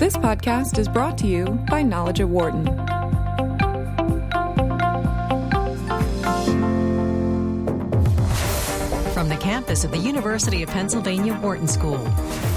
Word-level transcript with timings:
This 0.00 0.16
podcast 0.16 0.78
is 0.78 0.88
brought 0.88 1.18
to 1.18 1.26
you 1.26 1.44
by 1.68 1.82
Knowledge 1.82 2.20
at 2.20 2.28
Wharton. 2.30 2.64
From 9.12 9.28
the 9.28 9.36
campus 9.38 9.84
of 9.84 9.90
the 9.90 9.98
University 9.98 10.62
of 10.62 10.70
Pennsylvania 10.70 11.38
Wharton 11.42 11.68
School, 11.68 11.98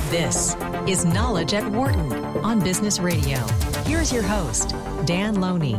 this 0.09 0.55
is 0.87 1.03
Knowledge 1.03 1.53
at 1.53 1.69
Wharton 1.69 2.13
on 2.45 2.61
Business 2.61 2.99
Radio. 2.99 3.39
Here's 3.83 4.13
your 4.13 4.23
host, 4.23 4.73
Dan 5.03 5.41
Loney. 5.41 5.73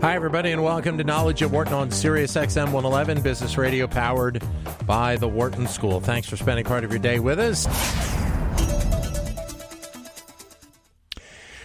Hi, 0.00 0.16
everybody, 0.16 0.50
and 0.50 0.64
welcome 0.64 0.98
to 0.98 1.04
Knowledge 1.04 1.40
at 1.44 1.52
Wharton 1.52 1.74
on 1.74 1.92
Sirius 1.92 2.34
XM 2.34 2.72
111, 2.72 3.22
Business 3.22 3.56
Radio 3.56 3.86
powered 3.86 4.42
by 4.88 5.14
the 5.14 5.28
Wharton 5.28 5.68
School. 5.68 6.00
Thanks 6.00 6.28
for 6.28 6.36
spending 6.36 6.64
part 6.64 6.82
of 6.82 6.90
your 6.90 6.98
day 6.98 7.20
with 7.20 7.38
us. 7.38 7.64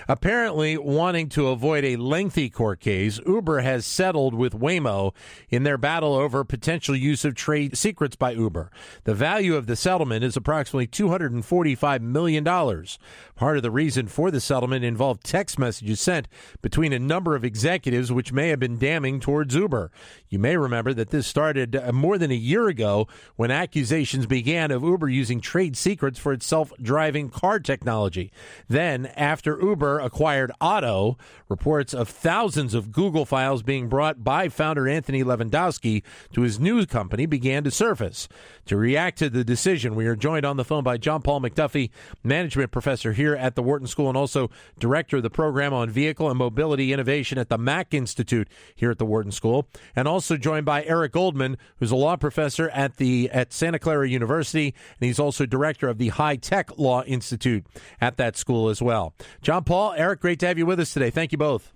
Apparently, 0.09 0.75
wanting 0.75 1.29
to 1.29 1.49
avoid 1.49 1.85
a 1.85 1.95
lengthy 1.95 2.49
court 2.49 2.79
case, 2.79 3.19
Uber 3.27 3.59
has 3.59 3.85
settled 3.85 4.33
with 4.33 4.59
Waymo 4.59 5.13
in 5.49 5.61
their 5.61 5.77
battle 5.77 6.15
over 6.15 6.43
potential 6.43 6.95
use 6.95 7.23
of 7.23 7.35
trade 7.35 7.77
secrets 7.77 8.15
by 8.15 8.31
Uber. 8.31 8.71
The 9.03 9.13
value 9.13 9.55
of 9.55 9.67
the 9.67 9.75
settlement 9.75 10.23
is 10.23 10.35
approximately 10.35 10.87
$245 10.87 12.01
million. 12.01 12.43
Part 12.43 13.57
of 13.57 13.61
the 13.61 13.69
reason 13.69 14.07
for 14.07 14.31
the 14.31 14.41
settlement 14.41 14.83
involved 14.83 15.23
text 15.23 15.59
messages 15.59 16.01
sent 16.01 16.27
between 16.63 16.91
a 16.91 16.97
number 16.97 17.35
of 17.35 17.45
executives, 17.45 18.11
which 18.11 18.33
may 18.33 18.49
have 18.49 18.59
been 18.59 18.79
damning 18.79 19.19
towards 19.19 19.53
Uber. 19.53 19.91
You 20.27 20.39
may 20.39 20.57
remember 20.57 20.91
that 20.91 21.11
this 21.11 21.27
started 21.27 21.75
uh, 21.75 21.91
more 21.91 22.17
than 22.17 22.31
a 22.31 22.35
year 22.35 22.67
ago 22.67 23.07
when 23.35 23.51
accusations 23.51 24.25
began 24.25 24.71
of 24.71 24.81
Uber 24.81 25.07
using 25.07 25.39
trade 25.39 25.77
secrets 25.77 26.17
for 26.17 26.33
its 26.33 26.47
self 26.47 26.73
driving 26.81 27.29
car 27.29 27.59
technology. 27.59 28.31
Then, 28.67 29.05
after 29.15 29.61
Uber 29.61 29.98
acquired 29.99 30.51
Otto, 30.59 31.17
reports 31.47 31.93
of 31.93 32.09
thousands 32.09 32.73
of 32.73 32.91
Google 32.91 33.25
files 33.25 33.63
being 33.63 33.89
brought 33.89 34.23
by 34.23 34.49
founder 34.49 34.87
Anthony 34.87 35.23
Levandowski 35.23 36.03
to 36.33 36.41
his 36.41 36.59
new 36.59 36.85
company 36.85 37.25
began 37.25 37.63
to 37.63 37.71
surface. 37.71 38.27
To 38.65 38.77
react 38.77 39.17
to 39.19 39.29
the 39.29 39.43
decision, 39.43 39.95
we 39.95 40.05
are 40.07 40.15
joined 40.15 40.45
on 40.45 40.57
the 40.57 40.63
phone 40.63 40.83
by 40.83 40.97
John 40.97 41.21
Paul 41.21 41.41
MacDuffie, 41.41 41.89
management 42.23 42.71
professor 42.71 43.13
here 43.13 43.35
at 43.35 43.55
the 43.55 43.63
Wharton 43.63 43.87
School 43.87 44.09
and 44.09 44.17
also 44.17 44.49
director 44.79 45.17
of 45.17 45.23
the 45.23 45.29
program 45.29 45.73
on 45.73 45.89
vehicle 45.89 46.29
and 46.29 46.37
mobility 46.37 46.93
innovation 46.93 47.37
at 47.37 47.49
the 47.49 47.57
Mack 47.57 47.93
Institute 47.93 48.47
here 48.75 48.91
at 48.91 48.99
the 48.99 49.05
Wharton 49.05 49.31
School, 49.31 49.67
and 49.95 50.07
also 50.07 50.37
joined 50.37 50.65
by 50.65 50.83
Eric 50.83 51.13
Goldman, 51.13 51.57
who's 51.77 51.91
a 51.91 51.95
law 51.95 52.15
professor 52.15 52.69
at 52.69 52.97
the 52.97 53.29
at 53.31 53.51
Santa 53.53 53.79
Clara 53.79 54.07
University, 54.07 54.73
and 54.99 55.07
he's 55.07 55.19
also 55.19 55.45
director 55.45 55.87
of 55.87 55.97
the 55.97 56.09
High 56.09 56.35
Tech 56.35 56.77
Law 56.77 57.03
Institute 57.03 57.65
at 57.99 58.17
that 58.17 58.37
school 58.37 58.69
as 58.69 58.81
well. 58.81 59.13
John 59.41 59.63
Paul, 59.63 59.88
Eric, 59.97 60.21
great 60.21 60.39
to 60.39 60.47
have 60.47 60.57
you 60.57 60.65
with 60.65 60.79
us 60.79 60.93
today. 60.93 61.09
Thank 61.09 61.31
you 61.31 61.37
both. 61.37 61.73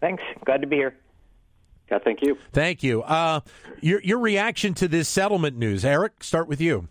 Thanks. 0.00 0.22
Glad 0.44 0.62
to 0.62 0.66
be 0.66 0.76
here. 0.76 0.94
Yeah, 1.90 1.98
thank 2.02 2.22
you. 2.22 2.38
Thank 2.52 2.82
you. 2.82 3.02
Uh, 3.02 3.40
your 3.80 4.00
your 4.02 4.18
reaction 4.18 4.72
to 4.74 4.88
this 4.88 5.08
settlement 5.08 5.56
news, 5.56 5.84
Eric? 5.84 6.24
Start 6.24 6.48
with 6.48 6.60
you. 6.60 6.88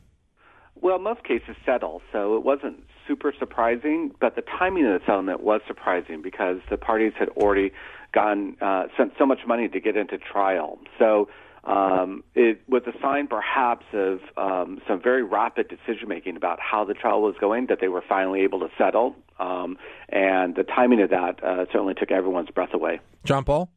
Well, 0.75 0.99
most 0.99 1.23
cases 1.23 1.55
settle, 1.65 2.01
so 2.11 2.35
it 2.37 2.43
wasn't 2.43 2.83
super 3.07 3.33
surprising, 3.37 4.13
but 4.19 4.35
the 4.35 4.41
timing 4.41 4.85
of 4.85 4.99
the 4.99 5.05
settlement 5.05 5.41
was 5.41 5.61
surprising 5.67 6.21
because 6.21 6.57
the 6.69 6.77
parties 6.77 7.13
had 7.17 7.29
already 7.29 7.71
gone 8.13 8.57
uh, 8.61 8.85
spent 8.93 9.13
so 9.17 9.25
much 9.25 9.39
money 9.47 9.67
to 9.67 9.79
get 9.79 9.95
into 9.97 10.17
trial. 10.17 10.79
So 10.97 11.29
um, 11.63 12.23
it 12.33 12.61
was 12.67 12.81
a 12.87 12.99
sign, 13.01 13.27
perhaps, 13.27 13.85
of 13.93 14.19
um, 14.35 14.81
some 14.87 15.01
very 15.01 15.23
rapid 15.23 15.67
decision 15.67 16.07
making 16.07 16.35
about 16.35 16.59
how 16.59 16.85
the 16.85 16.95
trial 16.95 17.21
was 17.21 17.35
going 17.39 17.67
that 17.67 17.79
they 17.79 17.87
were 17.87 18.03
finally 18.07 18.41
able 18.41 18.59
to 18.61 18.69
settle, 18.77 19.15
um, 19.39 19.77
and 20.09 20.55
the 20.55 20.63
timing 20.63 21.01
of 21.01 21.11
that 21.11 21.43
uh, 21.43 21.65
certainly 21.71 21.93
took 21.93 22.09
everyone's 22.09 22.49
breath 22.49 22.73
away. 22.73 22.99
John 23.25 23.43
Paul. 23.43 23.69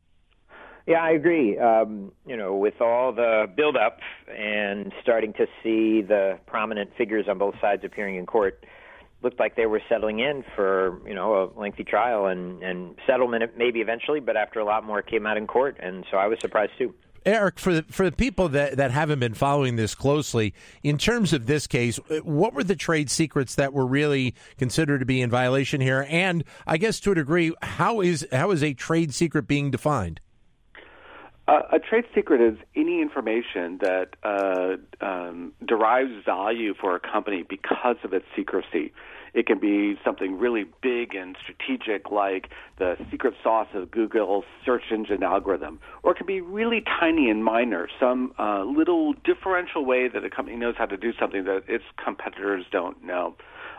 Yeah, 0.87 1.03
I 1.03 1.11
agree. 1.13 1.59
Um, 1.59 2.13
you 2.27 2.37
know, 2.37 2.57
with 2.57 2.81
all 2.81 3.13
the 3.13 3.47
buildup 3.55 4.01
and 4.29 4.93
starting 5.03 5.33
to 5.35 5.47
see 5.63 6.03
the 6.03 6.39
prominent 6.47 6.91
figures 6.97 7.27
on 7.29 7.39
both 7.39 7.55
sides 7.61 7.85
appearing 7.85 8.17
in 8.17 8.27
court, 8.27 8.65
looked 9.23 9.41
like 9.41 9.57
they 9.57 9.65
were 9.65 9.81
settling 9.89 10.21
in 10.21 10.45
for 10.55 11.01
you 11.07 11.15
know 11.15 11.35
a 11.57 11.59
lengthy 11.59 11.85
trial 11.85 12.27
and 12.27 12.63
and 12.63 12.97
settlement 13.07 13.43
maybe 13.57 13.81
eventually, 13.81 14.21
but 14.21 14.37
after 14.37 14.61
a 14.61 14.65
lot 14.65 14.85
more 14.85 15.03
came 15.03 15.27
out 15.27 15.37
in 15.37 15.47
court, 15.47 15.77
and 15.81 16.05
so 16.11 16.17
I 16.17 16.27
was 16.27 16.39
surprised 16.41 16.73
too. 16.79 16.95
Eric, 17.27 17.59
for 17.59 17.75
the, 17.75 17.83
for 17.85 18.09
the 18.09 18.17
people 18.17 18.49
that, 18.51 18.77
that 18.77 18.91
haven't 18.91 19.19
been 19.19 19.35
following 19.35 19.77
this 19.77 19.95
closely, 19.95 20.53
in 20.83 20.99
terms 20.99 21.33
of 21.33 21.47
this 21.47 21.67
case, 21.67 21.97
what 22.23 22.53
were 22.53 22.65
the 22.65 22.77
trade 22.77 23.11
secrets 23.11 23.55
that 23.55 23.73
were 23.73 23.87
really 23.87 24.35
considered 24.59 24.99
to 24.99 25.07
be 25.07 25.23
in 25.23 25.31
violation 25.31 25.81
here? 25.81 26.07
And 26.09 26.45
I 26.67 26.77
guess 26.77 27.01
to 27.01 27.13
a 27.13 27.15
degree, 27.15 27.55
how 27.63 28.01
is 28.01 28.27
how 28.31 28.51
is 28.51 28.63
a 28.63 28.75
trade 28.75 29.15
secret 29.15 29.47
being 29.47 29.71
defined? 29.71 30.21
Uh, 31.47 31.61
a 31.73 31.79
trade 31.79 32.05
secret 32.15 32.41
is 32.41 32.59
any 32.75 33.03
information 33.03 33.79
that 33.83 34.17
uh, 34.23 34.77
um, 35.05 35.53
derives 35.67 36.25
value 36.25 36.75
for 36.81 36.97
a 36.97 37.01
company 37.01 37.45
because 37.47 37.97
of 38.03 38.15
its 38.15 38.25
secrecy. 38.35 38.93
It 39.35 39.47
can 39.47 39.59
be 39.59 39.99
something 40.05 40.39
really 40.39 40.65
big 40.81 41.15
and 41.15 41.37
strategic, 41.43 42.11
like 42.11 42.49
the 42.79 42.97
secret 43.11 43.35
sauce 43.43 43.69
of 43.75 43.91
Google's 43.91 44.45
search 44.65 44.85
engine 44.93 45.23
algorithm, 45.23 45.81
or 46.03 46.13
it 46.13 46.17
can 46.17 46.27
be 46.27 46.41
really 46.41 46.83
tiny 47.01 47.29
and 47.29 47.45
minor, 47.45 47.89
some 47.99 48.33
uh, 48.39 48.63
little 48.65 49.13
differential 49.25 49.85
way 49.85 50.09
that 50.09 50.25
a 50.25 50.31
company 50.31 50.57
knows 50.57 50.75
how 50.79 50.87
to 50.87 50.97
do 50.97 51.13
something 51.19 51.45
that 51.45 51.65
its 51.69 51.85
competitors 52.03 52.65
don't 52.71 53.05
know. 53.05 53.35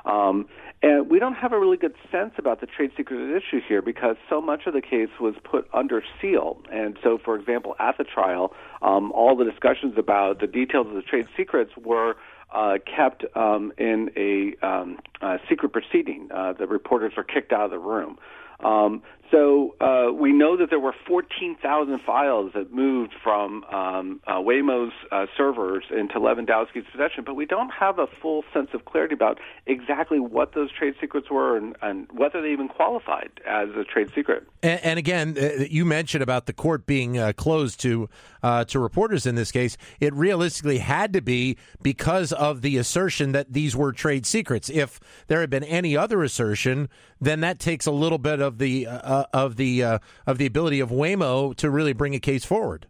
Um, 0.05 0.47
and 0.83 1.09
we 1.09 1.17
don't 1.19 1.33
have 1.33 1.51
a 1.51 1.59
really 1.59 1.77
good 1.77 1.95
sense 2.11 2.33
about 2.37 2.61
the 2.61 2.67
trade 2.67 2.91
secret 2.95 3.35
issue 3.35 3.59
here 3.67 3.81
because 3.81 4.17
so 4.29 4.39
much 4.39 4.67
of 4.67 4.73
the 4.73 4.81
case 4.81 5.09
was 5.19 5.33
put 5.43 5.67
under 5.73 6.03
seal. 6.21 6.61
And 6.71 6.97
so, 7.03 7.17
for 7.23 7.35
example, 7.35 7.75
at 7.79 7.97
the 7.97 8.03
trial, 8.03 8.53
um, 8.81 9.11
all 9.13 9.35
the 9.35 9.45
discussions 9.45 9.95
about 9.97 10.41
the 10.41 10.47
details 10.47 10.87
of 10.87 10.93
the 10.93 11.01
trade 11.01 11.25
secrets 11.35 11.71
were 11.75 12.17
uh, 12.53 12.77
kept 12.85 13.25
um, 13.35 13.71
in 13.77 14.11
a 14.15 14.55
um, 14.65 14.99
uh, 15.21 15.37
secret 15.49 15.73
proceeding. 15.73 16.29
Uh, 16.33 16.53
the 16.53 16.67
reporters 16.67 17.13
were 17.17 17.23
kicked 17.23 17.51
out 17.51 17.65
of 17.65 17.71
the 17.71 17.79
room. 17.79 18.17
Um, 18.63 19.01
so 19.31 19.75
uh, 19.81 20.11
we 20.13 20.31
know 20.31 20.57
that 20.57 20.69
there 20.69 20.79
were 20.79 20.93
14,000 21.07 21.99
files 22.01 22.51
that 22.53 22.71
moved 22.71 23.13
from 23.23 23.63
um, 23.65 24.21
uh, 24.27 24.35
Waymo's 24.35 24.93
uh, 25.11 25.25
servers 25.35 25.83
into 25.89 26.19
Levandowski's 26.19 26.85
possession, 26.91 27.23
but 27.25 27.35
we 27.35 27.45
don't 27.45 27.71
have 27.71 27.97
a 27.97 28.07
full 28.21 28.43
sense 28.53 28.69
of 28.73 28.85
clarity 28.85 29.13
about 29.13 29.39
exactly 29.65 30.19
what 30.19 30.53
those 30.53 30.71
trade 30.71 30.93
secrets 31.01 31.29
were 31.31 31.57
and, 31.57 31.75
and 31.81 32.07
whether 32.11 32.41
they 32.41 32.51
even 32.51 32.67
qualified 32.67 33.31
as 33.47 33.69
a 33.69 33.83
trade 33.83 34.11
secret. 34.13 34.47
And, 34.61 34.79
and 34.83 34.99
again, 34.99 35.37
uh, 35.39 35.63
you 35.69 35.85
mentioned 35.85 36.21
about 36.21 36.45
the 36.45 36.53
court 36.53 36.85
being 36.85 37.17
uh, 37.17 37.33
closed 37.33 37.79
to 37.81 38.09
uh, 38.43 38.63
to 38.65 38.79
reporters 38.79 39.25
in 39.25 39.33
this 39.33 39.51
case. 39.51 39.75
It 39.99 40.13
realistically 40.13 40.77
had 40.77 41.13
to 41.13 41.21
be 41.21 41.57
because 41.81 42.31
of 42.31 42.61
the 42.61 42.77
assertion 42.77 43.31
that 43.31 43.53
these 43.53 43.75
were 43.75 43.91
trade 43.91 44.27
secrets. 44.27 44.69
If 44.69 44.99
there 45.27 45.41
had 45.41 45.49
been 45.49 45.63
any 45.63 45.97
other 45.97 46.21
assertion, 46.21 46.89
then 47.19 47.39
that 47.39 47.57
takes 47.57 47.87
a 47.87 47.91
little 47.91 48.19
bit 48.19 48.41
of 48.41 48.59
the 48.59 48.85
uh, 49.15 49.25
of 49.33 49.55
the 49.55 49.83
uh, 49.83 49.99
of 50.25 50.37
the 50.37 50.45
ability 50.45 50.79
of 50.79 50.89
Waymo 50.89 51.55
to 51.55 51.69
really 51.69 51.93
bring 51.93 52.15
a 52.15 52.19
case 52.19 52.45
forward. 52.45 52.87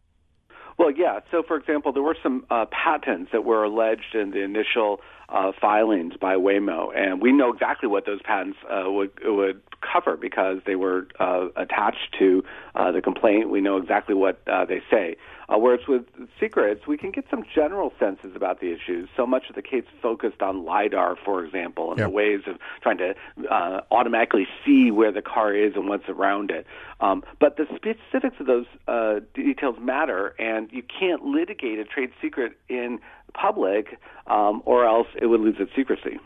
Well, 0.77 0.91
yeah. 0.91 1.19
So, 1.31 1.41
for 1.47 1.55
example, 1.55 1.93
there 1.93 2.03
were 2.03 2.17
some 2.21 2.45
uh, 2.49 2.65
patents 2.65 3.31
that 3.31 3.45
were 3.45 3.63
alleged 3.63 4.13
in 4.13 4.31
the 4.31 4.41
initial 4.43 4.99
uh, 5.29 5.51
filings 5.59 6.13
by 6.19 6.35
Waymo, 6.35 6.95
and 6.95 7.21
we 7.21 7.31
know 7.31 7.51
exactly 7.51 7.89
what 7.89 8.05
those 8.05 8.21
patents 8.21 8.57
uh, 8.69 8.89
would 8.91 9.11
would 9.23 9.61
cover 9.81 10.17
because 10.17 10.59
they 10.65 10.75
were 10.75 11.07
uh, 11.19 11.47
attached 11.55 12.15
to 12.19 12.43
uh, 12.75 12.91
the 12.91 13.01
complaint. 13.01 13.49
We 13.49 13.61
know 13.61 13.77
exactly 13.77 14.15
what 14.15 14.41
uh, 14.47 14.65
they 14.65 14.81
say. 14.89 15.17
Uh, 15.47 15.57
whereas 15.57 15.81
with 15.87 16.05
secrets, 16.39 16.87
we 16.87 16.97
can 16.97 17.11
get 17.11 17.25
some 17.29 17.43
general 17.53 17.93
senses 17.99 18.31
about 18.35 18.61
the 18.61 18.71
issues. 18.71 19.07
So 19.15 19.27
much 19.27 19.43
of 19.49 19.55
the 19.55 19.61
case 19.61 19.83
focused 20.01 20.41
on 20.41 20.65
lidar, 20.65 21.15
for 21.23 21.45
example, 21.45 21.91
and 21.91 21.99
yep. 21.99 22.07
the 22.07 22.13
ways 22.13 22.41
of 22.47 22.57
trying 22.81 22.97
to 22.97 23.13
uh, 23.51 23.81
automatically 23.91 24.47
see 24.65 24.89
where 24.89 25.11
the 25.11 25.21
car 25.21 25.53
is 25.53 25.75
and 25.75 25.87
what's 25.87 26.09
around 26.09 26.49
it. 26.49 26.65
Um, 26.99 27.23
but 27.39 27.57
the 27.57 27.65
specifics 27.75 28.39
of 28.39 28.47
those 28.47 28.65
uh, 28.87 29.19
details 29.35 29.75
matter, 29.79 30.33
and 30.39 30.71
you 30.71 30.81
can't 30.81 31.23
litigate 31.23 31.77
a 31.77 31.85
trade 31.85 32.11
secret 32.21 32.53
in 32.67 32.99
public, 33.39 33.99
um, 34.27 34.61
or 34.65 34.85
else 34.85 35.07
it 35.21 35.27
would 35.27 35.41
lose 35.41 35.55
its 35.59 35.71
secrecy. 35.75 36.19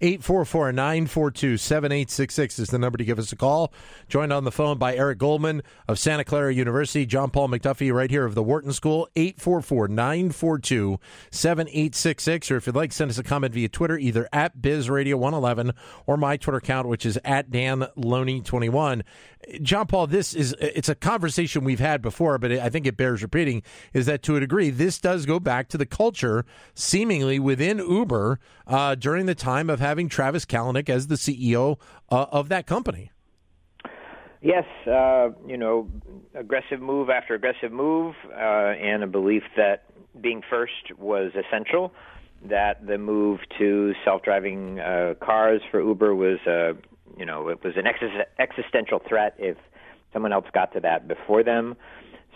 844 0.00 0.72
942 0.72 1.56
7866 1.56 2.58
is 2.58 2.70
the 2.70 2.78
number 2.78 2.98
to 2.98 3.04
give 3.04 3.20
us 3.20 3.30
a 3.30 3.36
call. 3.36 3.72
Joined 4.08 4.32
on 4.32 4.42
the 4.42 4.50
phone 4.50 4.76
by 4.76 4.96
Eric 4.96 5.18
Goldman 5.18 5.62
of 5.86 5.98
Santa 5.98 6.24
Clara 6.24 6.52
University, 6.52 7.06
John 7.06 7.30
Paul 7.30 7.48
MacDuffie 7.48 7.92
right 7.92 8.10
here 8.10 8.24
of 8.24 8.34
the 8.34 8.42
Wharton 8.42 8.72
School, 8.72 9.08
844 9.14 9.88
942 9.88 10.98
7866. 11.30 12.50
Or 12.50 12.56
if 12.56 12.66
you'd 12.66 12.74
like, 12.74 12.92
send 12.92 13.10
us 13.10 13.18
a 13.18 13.22
comment 13.22 13.54
via 13.54 13.68
Twitter, 13.68 13.96
either 13.96 14.28
at 14.32 14.58
BizRadio111 14.58 15.72
or 16.06 16.16
my 16.16 16.36
Twitter 16.36 16.58
account, 16.58 16.88
which 16.88 17.06
is 17.06 17.18
at 17.24 17.50
Dan 17.50 17.86
Loney21. 17.96 19.02
John 19.60 19.86
Paul, 19.86 20.06
this 20.06 20.34
is 20.34 20.54
it's 20.60 20.88
a 20.88 20.94
conversation 20.94 21.64
we've 21.64 21.80
had 21.80 22.00
before, 22.00 22.38
but 22.38 22.52
I 22.52 22.68
think 22.68 22.86
it 22.86 22.96
bears 22.96 23.22
repeating. 23.22 23.62
Is 23.92 24.06
that 24.06 24.22
to 24.24 24.36
a 24.36 24.40
degree, 24.40 24.70
this 24.70 24.98
does 24.98 25.26
go 25.26 25.40
back 25.40 25.68
to 25.70 25.78
the 25.78 25.86
culture, 25.86 26.44
seemingly 26.74 27.38
within 27.38 27.78
Uber 27.78 28.38
uh, 28.66 28.94
during 28.94 29.26
the 29.26 29.34
time 29.34 29.68
of 29.68 29.80
having 29.80 30.08
Travis 30.08 30.44
Kalanick 30.44 30.88
as 30.88 31.08
the 31.08 31.16
CEO 31.16 31.78
uh, 32.10 32.26
of 32.30 32.48
that 32.50 32.66
company. 32.66 33.10
Yes, 34.40 34.64
uh, 34.88 35.30
you 35.46 35.56
know, 35.56 35.88
aggressive 36.34 36.80
move 36.80 37.10
after 37.10 37.34
aggressive 37.34 37.70
move, 37.70 38.14
uh, 38.28 38.36
and 38.36 39.04
a 39.04 39.06
belief 39.06 39.44
that 39.56 39.84
being 40.20 40.42
first 40.50 40.96
was 40.98 41.30
essential. 41.34 41.92
That 42.46 42.84
the 42.84 42.98
move 42.98 43.38
to 43.58 43.94
self-driving 44.04 44.80
uh, 44.80 45.14
cars 45.22 45.62
for 45.70 45.80
Uber 45.80 46.12
was, 46.16 46.38
you 47.22 47.26
know, 47.26 47.46
it 47.46 47.62
was 47.62 47.74
an 47.76 47.86
ex- 47.86 48.26
existential 48.40 49.00
threat 49.08 49.36
if 49.38 49.56
someone 50.12 50.32
else 50.32 50.46
got 50.52 50.72
to 50.72 50.80
that 50.80 51.06
before 51.06 51.44
them. 51.44 51.76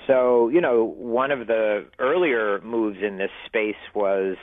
So, 0.06 0.48
you 0.48 0.60
know, 0.60 0.84
one 0.84 1.32
of 1.32 1.48
the 1.48 1.86
earlier 1.98 2.60
moves 2.60 2.98
in 3.02 3.18
this 3.18 3.32
space 3.46 3.74
was 3.96 4.36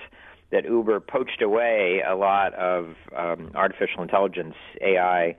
that 0.52 0.66
Uber 0.66 1.00
poached 1.00 1.42
away 1.42 2.04
a 2.06 2.16
lot 2.16 2.54
of 2.56 2.94
um, 3.16 3.52
artificial 3.56 4.02
intelligence, 4.04 4.56
AI 4.82 5.38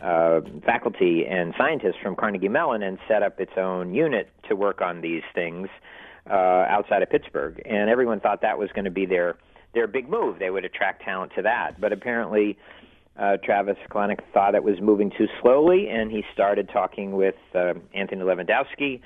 uh, 0.00 0.40
faculty 0.64 1.26
and 1.28 1.52
scientists 1.58 1.96
from 2.00 2.14
Carnegie 2.14 2.48
Mellon 2.48 2.84
and 2.84 2.98
set 3.08 3.24
up 3.24 3.40
its 3.40 3.54
own 3.56 3.92
unit 3.92 4.30
to 4.48 4.54
work 4.54 4.80
on 4.80 5.00
these 5.00 5.24
things 5.34 5.66
uh, 6.30 6.32
outside 6.68 7.02
of 7.02 7.10
Pittsburgh. 7.10 7.60
And 7.64 7.90
everyone 7.90 8.20
thought 8.20 8.40
that 8.42 8.56
was 8.56 8.70
going 8.72 8.84
to 8.84 8.92
be 8.92 9.04
their 9.04 9.36
their 9.74 9.88
big 9.88 10.08
move. 10.08 10.38
They 10.38 10.50
would 10.50 10.64
attract 10.64 11.02
talent 11.02 11.32
to 11.34 11.42
that. 11.42 11.80
But 11.80 11.92
apparently, 11.92 12.56
uh, 13.16 13.36
Travis 13.44 13.76
Kalanick 13.90 14.20
thought 14.32 14.54
it 14.54 14.64
was 14.64 14.80
moving 14.80 15.10
too 15.16 15.28
slowly, 15.40 15.88
and 15.88 16.10
he 16.10 16.24
started 16.32 16.68
talking 16.68 17.12
with 17.12 17.36
uh, 17.54 17.74
Anthony 17.94 18.22
Levandowski. 18.22 19.00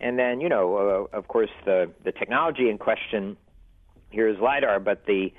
And 0.00 0.18
then, 0.18 0.40
you 0.40 0.48
know, 0.48 1.08
uh, 1.12 1.16
of 1.16 1.28
course, 1.28 1.50
the 1.64 1.90
the 2.04 2.12
technology 2.12 2.70
in 2.70 2.78
question 2.78 3.36
here 4.10 4.28
is 4.28 4.38
lidar, 4.40 4.80
but 4.80 5.04
the 5.06 5.32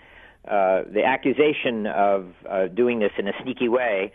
uh, 0.47 0.83
the 0.91 1.03
accusation 1.05 1.87
of 1.87 2.33
uh, 2.49 2.67
doing 2.67 2.99
this 2.99 3.11
in 3.17 3.27
a 3.27 3.33
sneaky 3.43 3.69
way 3.69 4.11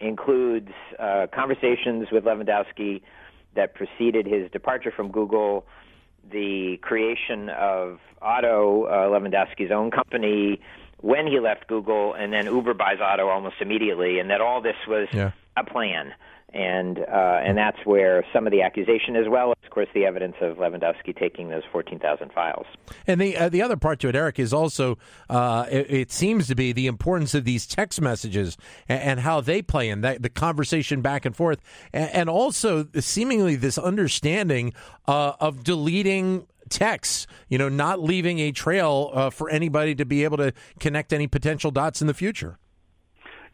includes 0.00 0.70
uh, 0.98 1.26
conversations 1.32 2.08
with 2.10 2.24
Levandowski 2.24 3.02
that 3.54 3.74
preceded 3.74 4.26
his 4.26 4.50
departure 4.50 4.92
from 4.94 5.10
Google, 5.10 5.66
the 6.30 6.78
creation 6.82 7.48
of 7.50 7.98
Otto, 8.20 8.84
uh, 8.84 9.08
Levandowski's 9.08 9.70
own 9.70 9.90
company, 9.90 10.60
when 11.00 11.26
he 11.26 11.40
left 11.40 11.66
Google, 11.66 12.14
and 12.14 12.32
then 12.32 12.46
Uber 12.46 12.74
buys 12.74 12.98
Otto 13.00 13.28
almost 13.28 13.56
immediately, 13.60 14.18
and 14.18 14.30
that 14.30 14.40
all 14.40 14.60
this 14.60 14.76
was 14.86 15.08
yeah. 15.12 15.32
a 15.56 15.64
plan 15.64 16.12
and 16.54 16.98
uh, 16.98 17.40
and 17.44 17.58
that's 17.58 17.78
where 17.84 18.24
some 18.32 18.46
of 18.46 18.52
the 18.52 18.62
accusation, 18.62 19.16
as 19.16 19.28
well 19.28 19.50
as, 19.50 19.56
of 19.64 19.70
course, 19.70 19.88
the 19.92 20.06
evidence 20.06 20.36
of 20.40 20.56
Levandowski 20.56 21.16
taking 21.16 21.50
those 21.50 21.62
fourteen 21.70 21.98
thousand 21.98 22.32
files. 22.32 22.66
And 23.06 23.20
the 23.20 23.36
uh, 23.36 23.48
the 23.50 23.60
other 23.60 23.76
part 23.76 24.00
to 24.00 24.08
it, 24.08 24.16
Eric, 24.16 24.38
is 24.38 24.54
also 24.54 24.96
uh, 25.28 25.66
it, 25.70 25.90
it, 25.90 26.12
seems 26.12 26.48
to 26.48 26.54
be 26.54 26.72
the 26.72 26.86
importance 26.86 27.34
of 27.34 27.44
these 27.44 27.66
text 27.66 28.00
messages 28.00 28.56
and, 28.88 29.02
and 29.02 29.20
how 29.20 29.42
they 29.42 29.60
play 29.60 29.90
in 29.90 30.00
that, 30.00 30.22
the 30.22 30.30
conversation 30.30 31.02
back 31.02 31.26
and 31.26 31.36
forth, 31.36 31.60
and, 31.92 32.10
and 32.14 32.30
also 32.30 32.86
seemingly 32.98 33.54
this 33.54 33.76
understanding 33.76 34.72
uh, 35.06 35.34
of 35.40 35.62
deleting 35.62 36.46
texts, 36.68 37.26
you 37.48 37.58
know, 37.58 37.68
not 37.68 38.00
leaving 38.02 38.38
a 38.38 38.52
trail 38.52 39.10
uh, 39.12 39.30
for 39.30 39.50
anybody 39.50 39.94
to 39.94 40.04
be 40.04 40.24
able 40.24 40.36
to 40.36 40.52
connect 40.78 41.12
any 41.12 41.26
potential 41.26 41.70
dots 41.70 42.00
in 42.00 42.06
the 42.06 42.14
future. 42.14 42.58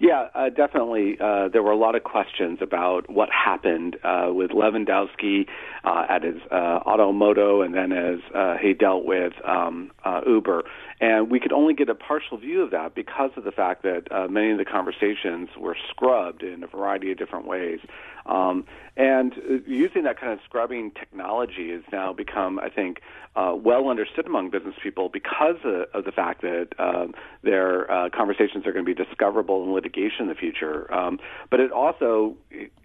Yeah, 0.00 0.28
uh, 0.34 0.50
definitely. 0.50 1.16
Uh, 1.20 1.48
there 1.48 1.62
were 1.62 1.70
a 1.70 1.76
lot 1.76 1.94
of 1.94 2.02
questions 2.02 2.58
about 2.60 3.08
what 3.08 3.28
happened 3.30 3.96
uh, 4.02 4.28
with 4.32 4.50
Levandowski 4.50 5.46
uh, 5.84 6.06
at 6.08 6.22
his 6.22 6.36
uh, 6.50 6.80
Ottomotto, 6.84 7.64
and 7.64 7.74
then 7.74 7.92
as 7.92 8.18
uh, 8.34 8.56
he 8.60 8.74
dealt 8.74 9.04
with 9.04 9.32
um, 9.46 9.92
uh, 10.04 10.20
Uber. 10.26 10.64
And 11.04 11.30
we 11.30 11.38
could 11.38 11.52
only 11.52 11.74
get 11.74 11.90
a 11.90 11.94
partial 11.94 12.38
view 12.38 12.62
of 12.62 12.70
that 12.70 12.94
because 12.94 13.30
of 13.36 13.44
the 13.44 13.52
fact 13.52 13.82
that 13.82 14.10
uh, 14.10 14.26
many 14.26 14.52
of 14.52 14.56
the 14.56 14.64
conversations 14.64 15.50
were 15.54 15.76
scrubbed 15.90 16.42
in 16.42 16.64
a 16.64 16.66
variety 16.66 17.12
of 17.12 17.18
different 17.18 17.46
ways. 17.46 17.80
Um, 18.24 18.64
and 18.96 19.34
uh, 19.34 19.54
using 19.66 20.04
that 20.04 20.18
kind 20.18 20.32
of 20.32 20.38
scrubbing 20.46 20.92
technology 20.92 21.72
has 21.72 21.82
now 21.92 22.14
become, 22.14 22.58
I 22.58 22.70
think, 22.70 23.00
uh, 23.36 23.54
well 23.54 23.88
understood 23.88 24.26
among 24.26 24.50
business 24.50 24.76
people 24.82 25.08
because 25.08 25.56
of, 25.64 25.86
of 25.92 26.04
the 26.04 26.12
fact 26.12 26.40
that 26.42 26.68
um, 26.78 27.12
their 27.42 27.90
uh, 27.90 28.08
conversations 28.08 28.64
are 28.66 28.72
going 28.72 28.84
to 28.84 28.94
be 28.94 29.04
discoverable 29.04 29.64
in 29.64 29.74
litigation 29.74 30.22
in 30.22 30.28
the 30.28 30.34
future. 30.34 30.92
Um, 30.94 31.18
but 31.50 31.58
it 31.58 31.72
also, 31.72 32.36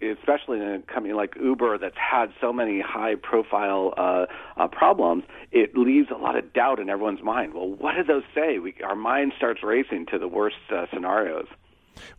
especially 0.02 0.58
in 0.58 0.66
a 0.66 0.92
company 0.92 1.14
like 1.14 1.36
Uber 1.40 1.78
that's 1.78 1.96
had 1.96 2.32
so 2.40 2.52
many 2.52 2.80
high 2.80 3.14
profile 3.14 3.94
uh, 3.96 4.26
uh, 4.56 4.66
problems, 4.66 5.22
it 5.52 5.76
leaves 5.76 6.08
a 6.10 6.18
lot 6.18 6.36
of 6.36 6.52
doubt 6.52 6.80
in 6.80 6.90
everyone's 6.90 7.22
mind. 7.22 7.54
Well, 7.54 7.68
what 7.68 7.94
did 7.94 8.08
those 8.10 8.24
say? 8.34 8.58
We, 8.58 8.74
our 8.84 8.96
mind 8.96 9.32
starts 9.36 9.62
racing 9.62 10.06
to 10.06 10.18
the 10.18 10.28
worst 10.28 10.56
uh, 10.70 10.86
scenarios. 10.92 11.46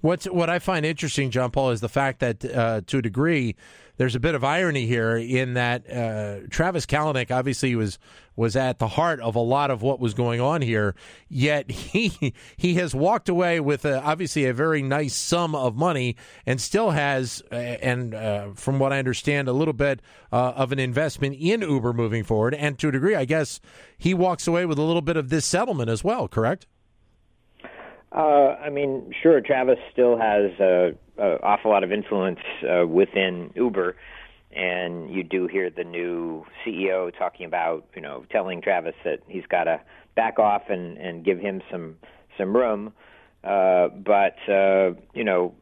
What's 0.01 0.25
what 0.25 0.49
I 0.49 0.59
find 0.59 0.85
interesting, 0.85 1.31
John 1.31 1.51
Paul, 1.51 1.71
is 1.71 1.81
the 1.81 1.89
fact 1.89 2.19
that 2.19 2.45
uh, 2.45 2.81
to 2.87 2.97
a 2.97 3.01
degree, 3.01 3.55
there's 3.97 4.15
a 4.15 4.19
bit 4.19 4.33
of 4.33 4.43
irony 4.43 4.87
here 4.87 5.15
in 5.15 5.53
that 5.53 5.87
uh, 5.87 6.47
Travis 6.49 6.85
Kalanick 6.85 7.29
obviously 7.29 7.75
was 7.75 7.99
was 8.35 8.55
at 8.55 8.79
the 8.79 8.87
heart 8.87 9.19
of 9.19 9.35
a 9.35 9.39
lot 9.39 9.69
of 9.69 9.83
what 9.83 9.99
was 9.99 10.13
going 10.13 10.41
on 10.41 10.61
here. 10.61 10.95
Yet 11.29 11.69
he 11.71 12.33
he 12.57 12.73
has 12.75 12.95
walked 12.95 13.29
away 13.29 13.59
with 13.59 13.85
a, 13.85 14.01
obviously 14.01 14.45
a 14.45 14.53
very 14.53 14.81
nice 14.81 15.15
sum 15.15 15.53
of 15.53 15.75
money 15.75 16.15
and 16.45 16.59
still 16.59 16.91
has, 16.91 17.43
uh, 17.51 17.55
and 17.55 18.15
uh, 18.15 18.53
from 18.53 18.79
what 18.79 18.91
I 18.91 18.99
understand, 18.99 19.47
a 19.47 19.53
little 19.53 19.73
bit 19.73 20.01
uh, 20.31 20.53
of 20.55 20.71
an 20.71 20.79
investment 20.79 21.35
in 21.39 21.61
Uber 21.61 21.93
moving 21.93 22.23
forward. 22.23 22.55
And 22.55 22.79
to 22.79 22.89
a 22.89 22.91
degree, 22.91 23.15
I 23.15 23.25
guess 23.25 23.59
he 23.97 24.13
walks 24.13 24.47
away 24.47 24.65
with 24.65 24.79
a 24.79 24.83
little 24.83 25.01
bit 25.01 25.17
of 25.17 25.29
this 25.29 25.45
settlement 25.45 25.89
as 25.89 26.03
well. 26.03 26.27
Correct? 26.27 26.65
Uh, 28.11 28.55
I 28.61 28.69
mean, 28.69 29.13
sure, 29.21 29.39
Travis 29.39 29.79
still 29.91 30.17
has 30.17 30.51
an 30.59 30.97
awful 31.43 31.71
lot 31.71 31.83
of 31.83 31.91
influence 31.91 32.39
uh, 32.69 32.85
within 32.85 33.51
Uber, 33.55 33.95
and 34.51 35.09
you 35.09 35.23
do 35.23 35.47
hear 35.47 35.69
the 35.69 35.85
new 35.85 36.45
CEO 36.65 37.17
talking 37.17 37.45
about, 37.45 37.85
you 37.95 38.01
know, 38.01 38.25
telling 38.29 38.61
Travis 38.61 38.95
that 39.05 39.19
he's 39.27 39.45
got 39.49 39.63
to 39.63 39.79
back 40.15 40.39
off 40.39 40.63
and 40.69 40.97
and 40.97 41.23
give 41.23 41.39
him 41.39 41.61
some 41.71 41.95
some 42.37 42.55
room. 42.55 42.91
Uh, 43.43 43.87
but 43.87 44.35
uh, 44.51 44.91
you 45.13 45.23
know, 45.23 45.55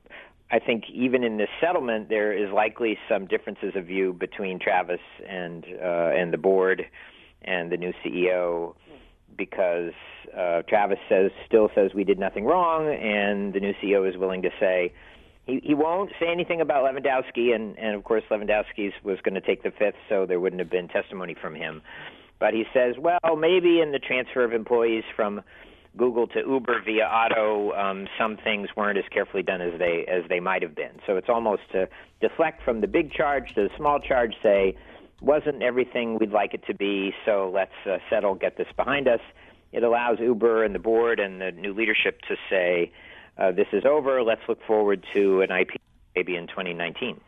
I 0.51 0.57
think 0.57 0.85
even 0.91 1.23
in 1.23 1.37
this 1.37 1.49
settlement, 1.61 2.09
there 2.09 2.33
is 2.33 2.51
likely 2.51 2.97
some 3.07 3.27
differences 3.27 3.73
of 3.75 3.85
view 3.85 4.13
between 4.13 4.59
Travis 4.59 5.01
and 5.27 5.65
uh, 5.65 6.11
and 6.15 6.33
the 6.33 6.37
board 6.37 6.85
and 7.43 7.71
the 7.71 7.77
new 7.77 7.93
CEO 8.03 8.73
because 9.37 9.93
uh, 10.37 10.61
Travis 10.63 10.99
says 11.07 11.31
still 11.45 11.69
says 11.75 11.91
we 11.93 12.03
did 12.03 12.19
nothing 12.19 12.45
wrong, 12.45 12.87
and 12.87 13.53
the 13.53 13.59
new 13.59 13.73
CEO 13.81 14.09
is 14.09 14.17
willing 14.17 14.41
to 14.43 14.49
say 14.59 14.93
he 15.45 15.61
he 15.63 15.73
won't 15.73 16.11
say 16.19 16.27
anything 16.31 16.61
about 16.61 16.83
Levandowski, 16.83 17.53
and 17.53 17.77
and 17.77 17.95
of 17.95 18.03
course 18.03 18.23
Levandowski's 18.29 18.93
was 19.03 19.19
going 19.23 19.35
to 19.35 19.41
take 19.41 19.63
the 19.63 19.71
fifth, 19.71 19.95
so 20.07 20.25
there 20.25 20.39
wouldn't 20.39 20.59
have 20.59 20.69
been 20.69 20.87
testimony 20.87 21.35
from 21.39 21.55
him. 21.55 21.81
But 22.39 22.53
he 22.53 22.63
says, 22.73 22.95
well, 22.97 23.35
maybe 23.37 23.81
in 23.81 23.91
the 23.91 23.99
transfer 23.99 24.45
of 24.45 24.53
employees 24.53 25.03
from 25.13 25.41
Google 25.97 26.27
to 26.27 26.39
Uber 26.39 26.83
via 26.85 27.05
Otto, 27.05 27.73
um, 27.73 28.07
some 28.17 28.37
things 28.37 28.69
weren't 28.77 28.97
as 28.97 29.03
carefully 29.11 29.43
done 29.43 29.61
as 29.61 29.77
they 29.79 30.05
as 30.07 30.23
they 30.29 30.39
might 30.39 30.61
have 30.61 30.75
been. 30.75 30.99
So 31.05 31.17
it's 31.17 31.29
almost 31.29 31.63
to 31.73 31.89
deflect 32.21 32.63
from 32.63 32.81
the 32.81 32.87
big 32.87 33.11
charge 33.11 33.53
to 33.55 33.63
the 33.63 33.69
small 33.75 33.99
charge. 33.99 34.35
Say 34.41 34.77
wasn't 35.21 35.61
everything 35.61 36.17
we'd 36.19 36.31
like 36.31 36.53
it 36.53 36.65
to 36.67 36.73
be, 36.73 37.13
so 37.25 37.51
let's 37.53 37.71
uh, 37.85 37.97
settle, 38.09 38.35
get 38.35 38.57
this 38.57 38.67
behind 38.75 39.07
us. 39.07 39.19
It 39.71 39.83
allows 39.83 40.19
Uber 40.19 40.63
and 40.63 40.73
the 40.73 40.79
board 40.79 41.19
and 41.19 41.41
the 41.41 41.51
new 41.51 41.73
leadership 41.73 42.21
to 42.27 42.35
say, 42.49 42.91
uh, 43.37 43.51
this 43.51 43.67
is 43.71 43.83
over, 43.85 44.23
let's 44.23 44.41
look 44.47 44.59
forward 44.65 45.05
to 45.13 45.41
an 45.41 45.51
IP 45.51 45.79
maybe 46.15 46.35
in 46.35 46.47
2019. 46.47 47.19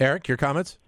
Eric, 0.00 0.28
your 0.28 0.36
comments? 0.36 0.78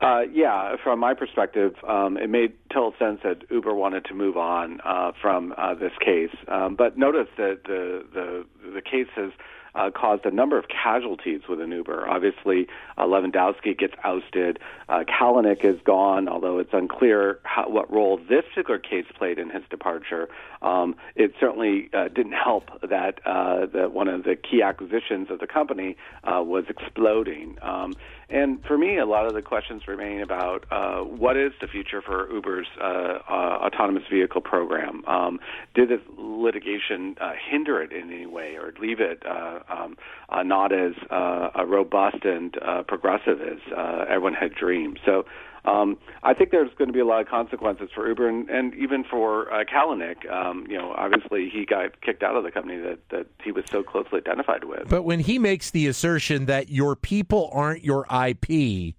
Uh, 0.00 0.22
yeah, 0.32 0.76
from 0.82 0.98
my 0.98 1.12
perspective, 1.12 1.74
um, 1.86 2.16
it 2.16 2.30
made 2.30 2.54
total 2.72 2.94
sense 2.98 3.20
that 3.22 3.42
Uber 3.50 3.74
wanted 3.74 4.04
to 4.06 4.14
move 4.14 4.36
on 4.36 4.80
uh, 4.82 5.12
from 5.20 5.52
uh, 5.58 5.74
this 5.74 5.92
case. 6.00 6.34
Um, 6.48 6.74
but 6.74 6.96
notice 6.96 7.28
that 7.36 7.64
the 7.64 8.06
the 8.14 8.46
the 8.72 8.80
case 8.80 9.08
has 9.14 9.30
uh, 9.74 9.90
caused 9.90 10.24
a 10.24 10.30
number 10.30 10.58
of 10.58 10.66
casualties 10.68 11.42
within 11.48 11.70
Uber. 11.70 12.08
Obviously, 12.08 12.66
uh, 12.98 13.04
Levandowski 13.04 13.78
gets 13.78 13.94
ousted. 14.04 14.58
Uh, 14.88 15.04
Kalanick 15.04 15.64
is 15.64 15.80
gone, 15.84 16.28
although 16.28 16.58
it's 16.58 16.72
unclear 16.72 17.38
how, 17.44 17.68
what 17.68 17.90
role 17.92 18.16
this 18.16 18.44
particular 18.50 18.78
case 18.78 19.06
played 19.16 19.38
in 19.38 19.50
his 19.50 19.62
departure. 19.70 20.28
Um, 20.62 20.96
it 21.14 21.32
certainly 21.40 21.88
uh, 21.92 22.08
didn't 22.08 22.32
help 22.32 22.68
that 22.82 23.20
uh, 23.24 23.66
that 23.66 23.92
one 23.92 24.08
of 24.08 24.24
the 24.24 24.36
key 24.36 24.62
acquisitions 24.62 25.30
of 25.30 25.38
the 25.38 25.46
company 25.46 25.96
uh, 26.24 26.42
was 26.42 26.64
exploding. 26.68 27.56
Um, 27.62 27.94
and 28.28 28.62
for 28.64 28.78
me, 28.78 28.98
a 28.98 29.06
lot 29.06 29.26
of 29.26 29.34
the 29.34 29.42
questions 29.42 29.88
remain 29.88 30.20
about 30.20 30.64
uh, 30.70 31.00
what 31.00 31.36
is 31.36 31.52
the 31.60 31.66
future 31.66 32.00
for 32.00 32.30
Uber's 32.32 32.68
autonomous 32.78 34.04
vehicle 34.10 34.40
program? 34.40 35.04
Um, 35.06 35.40
did 35.74 35.88
this 35.88 36.00
litigation 36.16 37.16
hinder 37.50 37.82
it 37.82 37.92
in 37.92 38.12
any 38.12 38.26
way 38.26 38.56
or 38.56 38.72
leave 38.80 39.00
it 39.00 39.24
uh, 39.26 39.59
um, 39.68 39.96
uh, 40.28 40.42
not 40.42 40.72
as 40.72 40.92
uh, 41.10 41.50
robust 41.66 42.24
and 42.24 42.56
uh, 42.62 42.82
progressive 42.82 43.40
as 43.40 43.58
uh, 43.76 44.04
everyone 44.08 44.34
had 44.34 44.54
dreamed. 44.54 44.98
So 45.04 45.24
um, 45.64 45.98
I 46.22 46.34
think 46.34 46.50
there's 46.50 46.70
going 46.78 46.88
to 46.88 46.92
be 46.92 47.00
a 47.00 47.04
lot 47.04 47.20
of 47.20 47.28
consequences 47.28 47.90
for 47.94 48.08
Uber 48.08 48.28
and, 48.28 48.48
and 48.48 48.74
even 48.74 49.04
for 49.04 49.52
uh, 49.52 49.64
Kalanick. 49.64 50.30
Um, 50.30 50.66
you 50.68 50.78
know, 50.78 50.94
obviously 50.96 51.50
he 51.50 51.66
got 51.66 52.00
kicked 52.00 52.22
out 52.22 52.36
of 52.36 52.44
the 52.44 52.50
company 52.50 52.78
that, 52.80 52.98
that 53.10 53.26
he 53.42 53.52
was 53.52 53.64
so 53.70 53.82
closely 53.82 54.18
identified 54.18 54.64
with. 54.64 54.88
But 54.88 55.02
when 55.02 55.20
he 55.20 55.38
makes 55.38 55.70
the 55.70 55.86
assertion 55.86 56.46
that 56.46 56.70
your 56.70 56.96
people 56.96 57.50
aren't 57.52 57.84
your 57.84 58.06
IP, 58.10 58.94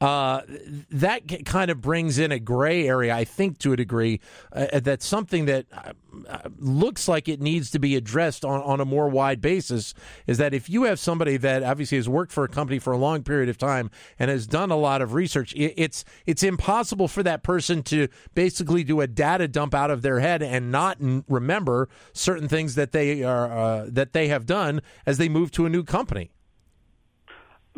uh, 0.00 0.42
that 0.90 1.44
kind 1.46 1.70
of 1.70 1.80
brings 1.80 2.18
in 2.18 2.30
a 2.30 2.38
gray 2.38 2.86
area, 2.86 3.14
I 3.14 3.24
think, 3.24 3.58
to 3.60 3.72
a 3.72 3.76
degree. 3.76 4.20
Uh, 4.52 4.80
that's 4.80 5.06
something 5.06 5.46
that 5.46 5.66
uh, 5.72 6.40
looks 6.58 7.08
like 7.08 7.28
it 7.28 7.40
needs 7.40 7.70
to 7.70 7.78
be 7.78 7.96
addressed 7.96 8.44
on, 8.44 8.60
on 8.62 8.80
a 8.80 8.84
more 8.84 9.08
wide 9.08 9.40
basis. 9.40 9.94
Is 10.26 10.36
that 10.38 10.52
if 10.52 10.68
you 10.68 10.82
have 10.84 10.98
somebody 10.98 11.38
that 11.38 11.62
obviously 11.62 11.96
has 11.96 12.08
worked 12.08 12.32
for 12.32 12.44
a 12.44 12.48
company 12.48 12.78
for 12.78 12.92
a 12.92 12.98
long 12.98 13.22
period 13.22 13.48
of 13.48 13.56
time 13.56 13.90
and 14.18 14.30
has 14.30 14.46
done 14.46 14.70
a 14.70 14.76
lot 14.76 15.00
of 15.00 15.14
research, 15.14 15.54
it, 15.54 15.72
it's 15.76 16.04
it's 16.26 16.42
impossible 16.42 17.08
for 17.08 17.22
that 17.22 17.42
person 17.42 17.82
to 17.84 18.08
basically 18.34 18.84
do 18.84 19.00
a 19.00 19.06
data 19.06 19.48
dump 19.48 19.74
out 19.74 19.90
of 19.90 20.02
their 20.02 20.20
head 20.20 20.42
and 20.42 20.70
not 20.70 20.98
remember 21.00 21.88
certain 22.12 22.48
things 22.48 22.74
that 22.74 22.92
they 22.92 23.22
are 23.22 23.50
uh, 23.50 23.86
that 23.88 24.12
they 24.12 24.28
have 24.28 24.44
done 24.44 24.82
as 25.06 25.16
they 25.16 25.28
move 25.28 25.50
to 25.52 25.64
a 25.64 25.70
new 25.70 25.82
company 25.82 26.30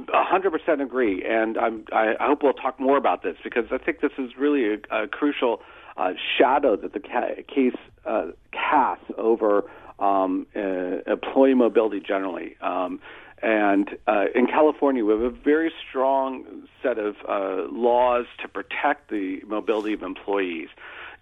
hundred 0.09 0.51
percent 0.51 0.81
agree, 0.81 1.25
and 1.25 1.59
I'm, 1.59 1.85
I, 1.93 2.15
I 2.21 2.27
hope 2.27 2.43
we'll 2.43 2.53
talk 2.53 2.79
more 2.79 2.97
about 2.97 3.23
this 3.23 3.37
because 3.43 3.65
I 3.71 3.79
think 3.79 4.01
this 4.01 4.13
is 4.19 4.37
really 4.39 4.75
a, 4.75 5.05
a 5.05 5.09
crucial 5.09 5.61
uh, 5.97 6.13
shadow 6.39 6.77
that 6.77 6.93
the 6.93 7.01
ca- 7.01 7.43
case 7.53 7.77
uh, 8.07 8.29
casts 8.53 9.07
over 9.17 9.65
um, 9.99 10.47
uh, 10.55 10.61
employee 11.07 11.55
mobility 11.55 12.01
generally. 12.01 12.57
Um, 12.61 13.01
and 13.43 13.91
uh, 14.07 14.27
in 14.35 14.47
California, 14.47 15.05
we 15.05 15.13
have 15.13 15.23
a 15.23 15.31
very 15.31 15.73
strong 15.89 16.45
set 16.83 16.99
of 16.99 17.17
uh, 17.29 17.71
laws 17.71 18.27
to 18.43 18.49
protect 18.49 19.11
the 19.11 19.41
mobility 19.47 19.93
of 19.93 20.03
employees 20.03 20.69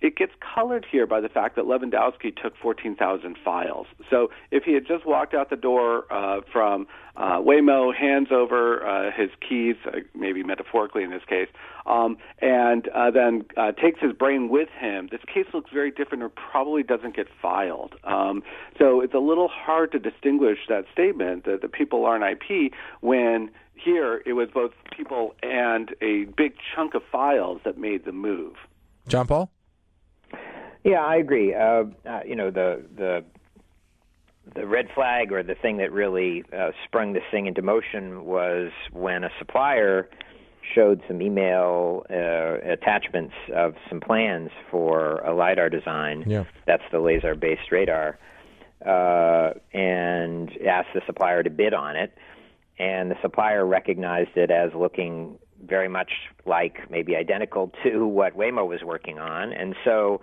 it 0.00 0.16
gets 0.16 0.32
colored 0.54 0.86
here 0.90 1.06
by 1.06 1.20
the 1.20 1.28
fact 1.28 1.56
that 1.56 1.64
Lewandowski 1.64 2.34
took 2.36 2.56
14,000 2.56 3.36
files. 3.44 3.86
So 4.10 4.30
if 4.50 4.64
he 4.64 4.74
had 4.74 4.86
just 4.86 5.06
walked 5.06 5.34
out 5.34 5.50
the 5.50 5.56
door 5.56 6.04
uh, 6.12 6.40
from 6.52 6.86
uh, 7.16 7.38
Waymo, 7.38 7.94
hands 7.94 8.28
over 8.30 8.86
uh, 8.86 9.10
his 9.10 9.30
keys, 9.46 9.76
uh, 9.86 9.98
maybe 10.14 10.42
metaphorically 10.42 11.02
in 11.02 11.10
this 11.10 11.24
case, 11.26 11.48
um, 11.86 12.18
and 12.40 12.88
uh, 12.88 13.10
then 13.10 13.44
uh, 13.56 13.72
takes 13.72 14.00
his 14.00 14.12
brain 14.12 14.48
with 14.48 14.68
him, 14.68 15.08
this 15.10 15.20
case 15.32 15.46
looks 15.54 15.70
very 15.72 15.90
different 15.90 16.22
or 16.22 16.28
probably 16.28 16.82
doesn't 16.82 17.16
get 17.16 17.26
filed. 17.40 17.94
Um, 18.04 18.42
so 18.78 19.00
it's 19.00 19.14
a 19.14 19.18
little 19.18 19.48
hard 19.48 19.92
to 19.92 19.98
distinguish 19.98 20.58
that 20.68 20.84
statement 20.92 21.44
that 21.44 21.62
the 21.62 21.68
people 21.68 22.04
aren't 22.04 22.24
IP 22.24 22.72
when 23.00 23.50
here 23.74 24.22
it 24.26 24.32
was 24.32 24.48
both 24.52 24.72
people 24.94 25.34
and 25.42 25.94
a 26.00 26.24
big 26.36 26.54
chunk 26.74 26.94
of 26.94 27.02
files 27.10 27.60
that 27.64 27.78
made 27.78 28.04
the 28.04 28.12
move. 28.12 28.54
John 29.08 29.26
Paul? 29.26 29.50
Yeah, 30.84 31.04
I 31.04 31.16
agree. 31.16 31.54
Uh, 31.54 31.84
uh, 32.08 32.20
you 32.24 32.36
know, 32.36 32.50
the 32.50 32.84
the 32.96 33.24
the 34.54 34.66
red 34.66 34.86
flag 34.94 35.32
or 35.32 35.42
the 35.42 35.56
thing 35.56 35.78
that 35.78 35.90
really 35.92 36.44
uh, 36.56 36.70
sprung 36.84 37.12
this 37.12 37.24
thing 37.30 37.46
into 37.46 37.62
motion 37.62 38.24
was 38.24 38.70
when 38.92 39.24
a 39.24 39.30
supplier 39.38 40.08
showed 40.74 41.02
some 41.08 41.20
email 41.20 42.04
uh, 42.10 42.58
attachments 42.72 43.34
of 43.54 43.74
some 43.88 44.00
plans 44.00 44.50
for 44.70 45.18
a 45.20 45.34
lidar 45.34 45.68
design. 45.68 46.24
Yeah. 46.26 46.44
That's 46.66 46.82
the 46.92 47.00
laser-based 47.00 47.70
radar, 47.70 48.18
uh, 48.84 49.50
and 49.72 50.50
asked 50.66 50.88
the 50.94 51.02
supplier 51.06 51.42
to 51.42 51.50
bid 51.50 51.74
on 51.74 51.96
it. 51.96 52.16
And 52.78 53.10
the 53.10 53.16
supplier 53.22 53.64
recognized 53.64 54.36
it 54.36 54.50
as 54.50 54.70
looking 54.74 55.38
very 55.68 55.88
much 55.88 56.10
like, 56.44 56.90
maybe 56.90 57.16
identical 57.16 57.72
to 57.84 58.06
what 58.06 58.36
Waymo 58.36 58.66
was 58.66 58.82
working 58.82 59.18
on, 59.18 59.52
and 59.52 59.74
so 59.84 60.20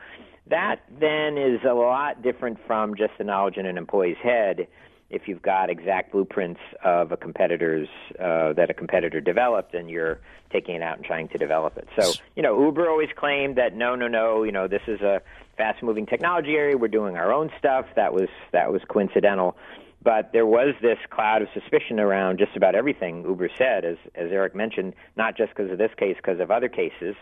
that 0.47 0.81
then 0.99 1.37
is 1.37 1.61
a 1.63 1.73
lot 1.73 2.21
different 2.21 2.57
from 2.67 2.95
just 2.95 3.13
the 3.17 3.23
knowledge 3.23 3.57
in 3.57 3.65
an 3.65 3.77
employee's 3.77 4.17
head 4.21 4.67
if 5.09 5.27
you've 5.27 5.41
got 5.41 5.69
exact 5.69 6.11
blueprints 6.11 6.59
of 6.83 7.11
a 7.11 7.17
competitor's 7.17 7.87
uh, 8.19 8.51
that 8.53 8.69
a 8.69 8.73
competitor 8.73 9.21
developed 9.21 9.75
and 9.75 9.89
you're 9.89 10.19
taking 10.51 10.75
it 10.75 10.81
out 10.81 10.97
and 10.97 11.05
trying 11.05 11.27
to 11.27 11.37
develop 11.37 11.77
it. 11.77 11.87
So, 11.99 12.13
you 12.35 12.41
know, 12.41 12.59
Uber 12.65 12.89
always 12.89 13.09
claimed 13.15 13.57
that 13.57 13.75
no, 13.75 13.95
no, 13.95 14.07
no, 14.07 14.43
you 14.43 14.51
know, 14.51 14.67
this 14.67 14.81
is 14.87 15.01
a 15.01 15.21
fast-moving 15.55 16.07
technology 16.07 16.55
area. 16.55 16.77
We're 16.77 16.87
doing 16.87 17.15
our 17.15 17.31
own 17.31 17.51
stuff. 17.59 17.85
That 17.95 18.11
was 18.11 18.27
that 18.51 18.71
was 18.71 18.81
coincidental. 18.87 19.55
But 20.03 20.31
there 20.33 20.45
was 20.45 20.75
this 20.81 20.97
cloud 21.09 21.41
of 21.41 21.47
suspicion 21.53 21.99
around 21.99 22.37
just 22.37 22.55
about 22.57 22.75
everything 22.75 23.23
Uber 23.23 23.49
said, 23.57 23.85
as 23.85 23.97
as 24.15 24.31
Eric 24.31 24.55
mentioned, 24.55 24.93
not 25.15 25.37
just 25.37 25.55
because 25.55 25.71
of 25.71 25.77
this 25.77 25.91
case, 25.97 26.15
because 26.17 26.39
of 26.39 26.51
other 26.51 26.67
cases, 26.67 27.15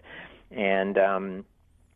and 0.50 0.98
um, 0.98 1.46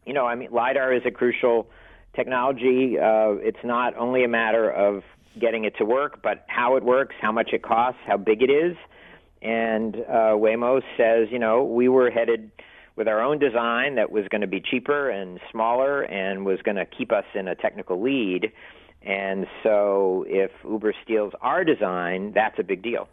you 0.05 0.13
know, 0.13 0.25
I 0.25 0.35
mean, 0.35 0.49
LIDAR 0.51 0.93
is 0.93 1.01
a 1.05 1.11
crucial 1.11 1.67
technology. 2.15 2.97
Uh, 2.99 3.33
it's 3.41 3.63
not 3.63 3.95
only 3.97 4.23
a 4.23 4.27
matter 4.27 4.69
of 4.69 5.03
getting 5.39 5.65
it 5.65 5.75
to 5.77 5.85
work, 5.85 6.21
but 6.21 6.45
how 6.47 6.75
it 6.75 6.83
works, 6.83 7.15
how 7.19 7.31
much 7.31 7.49
it 7.51 7.63
costs, 7.63 7.99
how 8.05 8.17
big 8.17 8.41
it 8.41 8.49
is. 8.49 8.77
And 9.41 9.95
uh, 9.95 10.35
Waymo 10.35 10.81
says, 10.97 11.27
you 11.31 11.39
know, 11.39 11.63
we 11.63 11.89
were 11.89 12.09
headed 12.09 12.51
with 12.95 13.07
our 13.07 13.21
own 13.21 13.39
design 13.39 13.95
that 13.95 14.11
was 14.11 14.25
going 14.29 14.41
to 14.41 14.47
be 14.47 14.61
cheaper 14.61 15.09
and 15.09 15.39
smaller 15.51 16.03
and 16.03 16.45
was 16.45 16.61
going 16.63 16.77
to 16.77 16.85
keep 16.85 17.11
us 17.11 17.25
in 17.33 17.47
a 17.47 17.55
technical 17.55 18.01
lead. 18.01 18.51
And 19.05 19.45
so 19.63 20.25
if 20.27 20.51
Uber 20.63 20.93
steals 21.03 21.33
our 21.41 21.63
design, 21.63 22.31
that's 22.33 22.57
a 22.59 22.63
big 22.63 22.81
deal. 22.81 23.07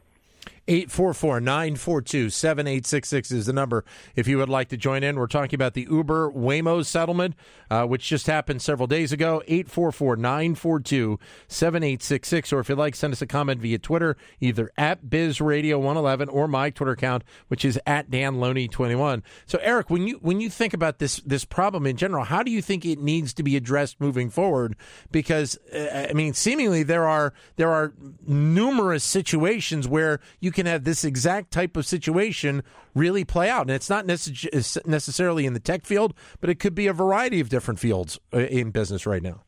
844 0.69 1.41
942 1.41 2.31
7866 2.31 3.31
is 3.33 3.47
the 3.47 3.53
number 3.53 3.85
if 4.15 4.29
you 4.29 4.39
would 4.39 4.49
like 4.49 4.69
to 4.69 4.77
join 4.77 5.03
in. 5.03 5.17
We're 5.17 5.27
talking 5.27 5.57
about 5.57 5.75
the 5.75 5.89
Uber 5.91 6.31
Waymo 6.31 6.85
settlement, 6.87 7.35
uh, 7.69 7.85
which 7.85 8.07
just 8.07 8.29
happened 8.29 8.63
several 8.63 8.87
days 8.87 9.11
ago. 9.11 9.43
844 9.47 10.17
942 10.17 11.19
7866. 11.49 12.53
Or 12.53 12.61
if 12.61 12.69
you'd 12.69 12.79
like, 12.79 12.95
send 12.95 13.13
us 13.13 13.21
a 13.21 13.27
comment 13.27 13.61
via 13.61 13.79
Twitter, 13.79 14.17
either 14.41 14.71
at 14.79 15.07
BizRadio111 15.07 16.29
or 16.31 16.47
my 16.47 16.71
Twitter 16.71 16.93
account, 16.93 17.25
which 17.49 17.65
is 17.65 17.79
at 17.85 18.09
DanLoney21. 18.09 19.23
So, 19.47 19.59
Eric, 19.63 19.91
when 19.91 20.07
you 20.07 20.19
when 20.23 20.41
you 20.41 20.49
think 20.49 20.75
about 20.75 21.01
this 21.01 21.17
this 21.27 21.45
problem 21.45 21.87
in 21.87 21.97
general, 21.97 22.25
how 22.25 22.45
do 22.45 22.53
you 22.53 22.63
think 22.63 22.85
it 22.85 23.01
needs 23.01 23.35
to 23.35 23.43
be 23.43 23.57
addressed 23.57 24.01
moving 24.01 24.31
forward? 24.31 24.77
Because, 25.11 25.59
uh, 25.75 26.07
I 26.09 26.13
mean, 26.13 26.35
seemingly 26.35 26.85
there 26.85 27.09
are 27.09 27.35
there 27.57 27.71
are 27.71 27.93
numerous 28.25 29.03
situations 29.03 29.89
where 29.89 30.21
you 30.39 30.52
can 30.53 30.67
have 30.67 30.85
this 30.85 31.05
exact 31.05 31.51
type 31.51 31.77
of 31.77 31.87
situation 31.87 32.63
really 32.95 33.25
play 33.25 33.49
out. 33.49 33.63
And 33.63 33.71
it's 33.71 33.91
not 33.91 34.07
necess- 34.07 34.87
necessarily 34.87 35.47
in 35.47 35.55
the 35.55 35.61
tech 35.61 35.85
field, 35.85 36.15
but 36.41 36.51
it 36.51 36.57
could 36.57 36.75
be 36.75 36.87
a 36.87 36.93
variety 36.93 37.41
of 37.41 37.49
different 37.49 37.81
fields 37.81 38.19
uh, 38.33 38.39
in 38.39 38.71
business 38.71 39.07
right 39.07 39.23
now. 39.23 39.43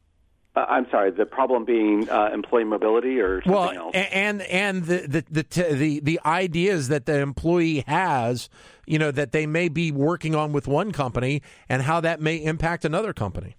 Uh, 0.56 0.64
I'm 0.68 0.87
sorry. 0.90 1.11
The 1.11 1.26
problem 1.26 1.64
being 1.64 2.08
uh, 2.08 2.30
employee 2.32 2.64
mobility, 2.64 3.18
or 3.18 3.42
something 3.42 3.52
well, 3.52 3.76
else. 3.76 3.92
and 3.94 4.40
and 4.42 4.84
the 4.84 4.99
the 5.08 5.25
the, 5.28 5.42
t- 5.42 5.73
the 5.73 6.00
the 6.00 6.20
ideas 6.25 6.88
that 6.88 7.06
the 7.06 7.18
employee 7.18 7.82
has, 7.88 8.49
you 8.87 8.99
know, 8.99 9.11
that 9.11 9.32
they 9.32 9.46
may 9.46 9.68
be 9.68 9.90
working 9.90 10.37
on 10.37 10.52
with 10.52 10.68
one 10.68 10.92
company, 10.92 11.42
and 11.68 11.82
how 11.82 12.00
that 12.00 12.20
may 12.20 12.37
impact 12.37 12.84
another 12.84 13.12
company. 13.12 13.56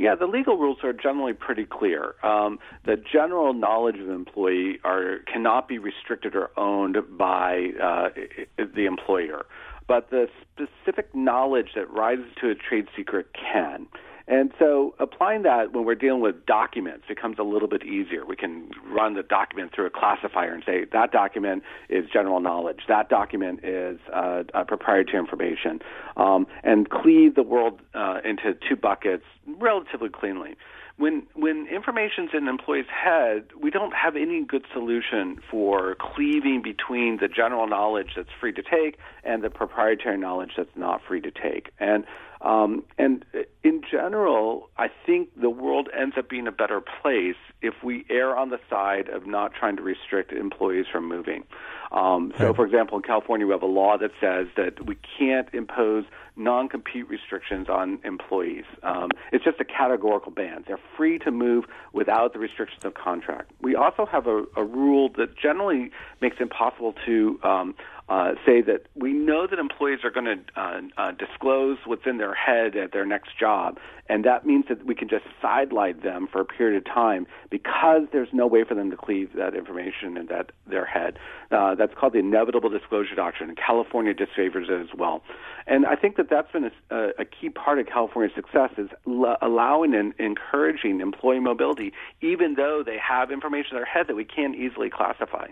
Yeah, 0.00 0.14
the 0.14 0.26
legal 0.26 0.56
rules 0.56 0.78
are 0.82 0.94
generally 0.94 1.34
pretty 1.34 1.66
clear. 1.66 2.14
Um, 2.22 2.58
the 2.86 2.96
general 2.96 3.52
knowledge 3.52 3.98
of 3.98 4.08
employee 4.08 4.80
are 4.82 5.18
cannot 5.30 5.68
be 5.68 5.76
restricted 5.76 6.34
or 6.34 6.58
owned 6.58 6.96
by 7.18 7.72
uh, 7.78 8.08
the 8.56 8.86
employer, 8.86 9.44
but 9.86 10.08
the 10.08 10.30
specific 10.54 11.14
knowledge 11.14 11.72
that 11.74 11.90
rises 11.90 12.24
to 12.40 12.48
a 12.48 12.54
trade 12.54 12.86
secret 12.96 13.26
can. 13.34 13.88
And 14.30 14.52
so 14.60 14.94
applying 15.00 15.42
that 15.42 15.72
when 15.72 15.84
we're 15.84 15.96
dealing 15.96 16.20
with 16.20 16.46
documents 16.46 17.04
becomes 17.08 17.40
a 17.40 17.42
little 17.42 17.66
bit 17.66 17.84
easier. 17.84 18.24
We 18.24 18.36
can 18.36 18.70
run 18.86 19.14
the 19.14 19.24
document 19.24 19.72
through 19.74 19.86
a 19.86 19.90
classifier 19.90 20.54
and 20.54 20.62
say 20.64 20.86
that 20.92 21.10
document 21.10 21.64
is 21.88 22.04
general 22.12 22.38
knowledge, 22.38 22.82
that 22.86 23.08
document 23.08 23.64
is 23.64 23.98
uh, 24.14 24.44
proprietary 24.68 25.18
information, 25.18 25.80
um, 26.16 26.46
and 26.62 26.88
cleave 26.88 27.34
the 27.34 27.42
world 27.42 27.80
uh, 27.92 28.20
into 28.24 28.56
two 28.68 28.76
buckets 28.76 29.24
relatively 29.58 30.08
cleanly. 30.08 30.54
When 30.96 31.26
when 31.34 31.66
information's 31.66 32.30
in 32.32 32.42
an 32.42 32.48
employee's 32.48 32.84
head, 32.86 33.46
we 33.60 33.70
don't 33.70 33.94
have 33.94 34.14
any 34.16 34.44
good 34.44 34.64
solution 34.72 35.40
for 35.50 35.96
cleaving 35.98 36.60
between 36.62 37.16
the 37.20 37.26
general 37.26 37.66
knowledge 37.66 38.10
that's 38.14 38.28
free 38.38 38.52
to 38.52 38.62
take 38.62 38.98
and 39.24 39.42
the 39.42 39.50
proprietary 39.50 40.18
knowledge 40.18 40.50
that's 40.56 40.76
not 40.76 41.00
free 41.08 41.22
to 41.22 41.30
take. 41.30 41.72
And 41.80 42.04
Um, 42.42 42.84
and 42.98 43.24
in 43.62 43.82
general, 43.90 44.70
I 44.78 44.88
think 45.06 45.28
the 45.40 45.50
world 45.50 45.88
ends 45.98 46.16
up 46.18 46.28
being 46.28 46.46
a 46.46 46.52
better 46.52 46.80
place 47.02 47.36
if 47.62 47.74
we 47.82 48.04
err 48.08 48.36
on 48.36 48.50
the 48.50 48.58
side 48.68 49.08
of 49.08 49.26
not 49.26 49.52
trying 49.54 49.76
to 49.76 49.82
restrict 49.82 50.32
employees 50.32 50.86
from 50.90 51.08
moving. 51.08 51.44
Um, 51.92 52.32
so, 52.38 52.54
for 52.54 52.64
example, 52.64 52.96
in 52.98 53.02
California, 53.02 53.46
we 53.46 53.52
have 53.52 53.62
a 53.62 53.66
law 53.66 53.98
that 53.98 54.12
says 54.20 54.46
that 54.56 54.86
we 54.86 54.96
can't 55.18 55.48
impose 55.52 56.04
non-compete 56.36 57.08
restrictions 57.08 57.68
on 57.68 57.98
employees. 58.04 58.64
Um, 58.84 59.10
it's 59.32 59.44
just 59.44 59.60
a 59.60 59.64
categorical 59.64 60.30
ban. 60.30 60.64
They're 60.66 60.78
free 60.96 61.18
to 61.18 61.32
move 61.32 61.64
without 61.92 62.32
the 62.32 62.38
restrictions 62.38 62.84
of 62.84 62.94
contract. 62.94 63.50
We 63.60 63.74
also 63.74 64.06
have 64.06 64.28
a, 64.28 64.44
a 64.56 64.64
rule 64.64 65.10
that 65.16 65.36
generally 65.36 65.90
makes 66.20 66.36
it 66.36 66.42
impossible 66.42 66.94
to 67.06 67.40
um, 67.42 67.74
uh, 68.08 68.34
say 68.46 68.60
that 68.62 68.86
we 68.94 69.12
know 69.12 69.46
that 69.46 69.58
employees 69.58 70.00
are 70.02 70.10
going 70.10 70.26
to 70.26 70.60
uh, 70.60 70.80
uh, 70.96 71.12
disclose 71.12 71.78
what's 71.84 72.06
in 72.06 72.18
their 72.18 72.34
head 72.34 72.76
at 72.76 72.92
their 72.92 73.06
next 73.06 73.38
job, 73.38 73.78
and 74.10 74.24
that 74.24 74.44
means 74.44 74.64
that 74.68 74.84
we 74.84 74.96
can 74.96 75.08
just 75.08 75.24
sideline 75.40 76.00
them 76.00 76.26
for 76.30 76.40
a 76.40 76.44
period 76.44 76.76
of 76.76 76.84
time 76.84 77.28
because 77.48 78.02
there's 78.12 78.28
no 78.32 78.44
way 78.44 78.64
for 78.64 78.74
them 78.74 78.90
to 78.90 78.96
cleave 78.96 79.30
that 79.36 79.54
information 79.54 80.16
in 80.16 80.26
that 80.26 80.50
their 80.66 80.84
head. 80.84 81.16
Uh, 81.52 81.76
that's 81.76 81.94
called 81.94 82.12
the 82.12 82.18
inevitable 82.18 82.68
disclosure 82.68 83.14
doctrine, 83.14 83.50
and 83.50 83.56
California 83.56 84.12
disfavors 84.12 84.68
it 84.68 84.80
as 84.80 84.98
well. 84.98 85.22
And 85.68 85.86
I 85.86 85.94
think 85.94 86.16
that 86.16 86.28
that's 86.28 86.50
been 86.50 86.72
a, 86.90 87.10
a 87.20 87.24
key 87.24 87.50
part 87.50 87.78
of 87.78 87.86
California's 87.86 88.34
success 88.34 88.70
is 88.76 88.88
l- 89.06 89.36
allowing 89.40 89.94
and 89.94 90.12
encouraging 90.18 91.00
employee 91.00 91.38
mobility, 91.38 91.92
even 92.20 92.54
though 92.54 92.82
they 92.84 92.98
have 92.98 93.30
information 93.30 93.70
in 93.72 93.76
their 93.76 93.84
head 93.84 94.08
that 94.08 94.16
we 94.16 94.24
can't 94.24 94.56
easily 94.56 94.90
classify. 94.90 95.46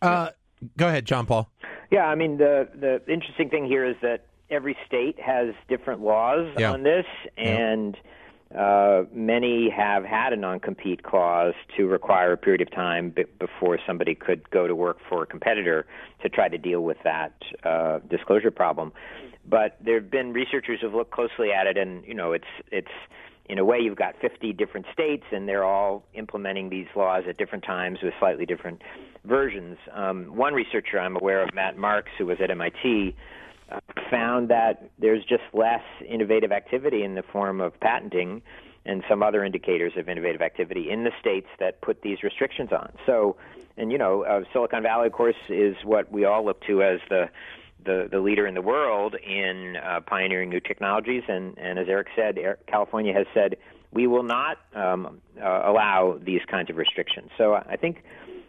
Uh, 0.00 0.30
go 0.76 0.86
ahead, 0.86 1.06
John 1.06 1.26
Paul. 1.26 1.50
Yeah, 1.90 2.06
I 2.06 2.14
mean 2.14 2.36
the 2.38 2.68
the 2.72 3.02
interesting 3.12 3.50
thing 3.50 3.66
here 3.66 3.84
is 3.84 3.96
that 4.02 4.26
every 4.50 4.76
state 4.86 5.18
has 5.20 5.54
different 5.68 6.00
laws 6.00 6.48
Yeah. 6.58 6.72
on 6.72 6.82
this, 6.82 7.06
and 7.36 7.96
uh, 8.56 9.02
many 9.12 9.68
have 9.70 10.04
had 10.04 10.32
a 10.32 10.36
non-compete 10.36 11.02
clause 11.02 11.54
to 11.76 11.86
require 11.88 12.32
a 12.32 12.36
period 12.36 12.60
of 12.60 12.70
time 12.70 13.10
b- 13.10 13.24
before 13.40 13.78
somebody 13.86 14.14
could 14.14 14.48
go 14.50 14.66
to 14.68 14.74
work 14.76 14.98
for 15.08 15.22
a 15.22 15.26
competitor 15.26 15.86
to 16.22 16.28
try 16.28 16.48
to 16.48 16.58
deal 16.58 16.82
with 16.82 16.98
that 17.02 17.32
uh, 17.64 17.98
disclosure 18.10 18.50
problem. 18.52 18.92
But 19.46 19.76
there 19.84 19.96
have 19.96 20.10
been 20.10 20.32
researchers 20.32 20.80
who've 20.80 20.94
looked 20.94 21.10
closely 21.10 21.50
at 21.52 21.66
it, 21.66 21.76
and 21.76 22.04
you 22.06 22.14
know, 22.14 22.32
it's 22.32 22.44
it's 22.70 22.88
in 23.46 23.58
a 23.58 23.64
way 23.64 23.78
you've 23.78 23.96
got 23.98 24.14
50 24.22 24.52
different 24.54 24.86
states, 24.92 25.24
and 25.32 25.46
they're 25.48 25.64
all 25.64 26.02
implementing 26.14 26.70
these 26.70 26.86
laws 26.96 27.24
at 27.28 27.36
different 27.36 27.62
times 27.64 27.98
with 28.02 28.14
slightly 28.18 28.46
different 28.46 28.80
versions. 29.24 29.76
Um, 29.92 30.34
one 30.34 30.54
researcher 30.54 30.98
I'm 30.98 31.16
aware 31.16 31.42
of, 31.42 31.52
Matt 31.52 31.76
Marx, 31.76 32.08
who 32.16 32.24
was 32.24 32.38
at 32.42 32.50
MIT, 32.50 33.14
found 34.10 34.48
that 34.48 34.90
there's 34.98 35.24
just 35.24 35.42
less 35.52 35.82
innovative 36.08 36.52
activity 36.52 37.02
in 37.02 37.14
the 37.14 37.22
form 37.22 37.60
of 37.60 37.78
patenting 37.80 38.42
and 38.86 39.02
some 39.08 39.22
other 39.22 39.44
indicators 39.44 39.92
of 39.96 40.08
innovative 40.08 40.42
activity 40.42 40.90
in 40.90 41.04
the 41.04 41.10
states 41.20 41.48
that 41.58 41.80
put 41.80 42.02
these 42.02 42.22
restrictions 42.22 42.70
on. 42.70 42.92
So, 43.06 43.36
and 43.76 43.90
you 43.90 43.98
know, 43.98 44.24
uh, 44.24 44.42
Silicon 44.52 44.82
Valley, 44.82 45.06
of 45.06 45.12
course, 45.12 45.36
is 45.48 45.76
what 45.84 46.12
we 46.12 46.24
all 46.24 46.44
look 46.44 46.60
to 46.66 46.82
as 46.82 47.00
the 47.08 47.28
the, 47.84 48.08
the 48.10 48.18
leader 48.18 48.46
in 48.46 48.54
the 48.54 48.62
world 48.62 49.14
in 49.14 49.76
uh, 49.76 50.00
pioneering 50.06 50.48
new 50.48 50.60
technologies. 50.60 51.22
And, 51.28 51.56
and 51.58 51.78
as 51.78 51.86
Eric 51.88 52.08
said, 52.16 52.38
California 52.66 53.12
has 53.12 53.26
said 53.34 53.56
we 53.92 54.06
will 54.06 54.22
not 54.22 54.58
um, 54.74 55.20
uh, 55.38 55.62
allow 55.66 56.18
these 56.24 56.40
kinds 56.50 56.70
of 56.70 56.76
restrictions. 56.76 57.30
So 57.38 57.54
I 57.54 57.76
think 57.76 58.02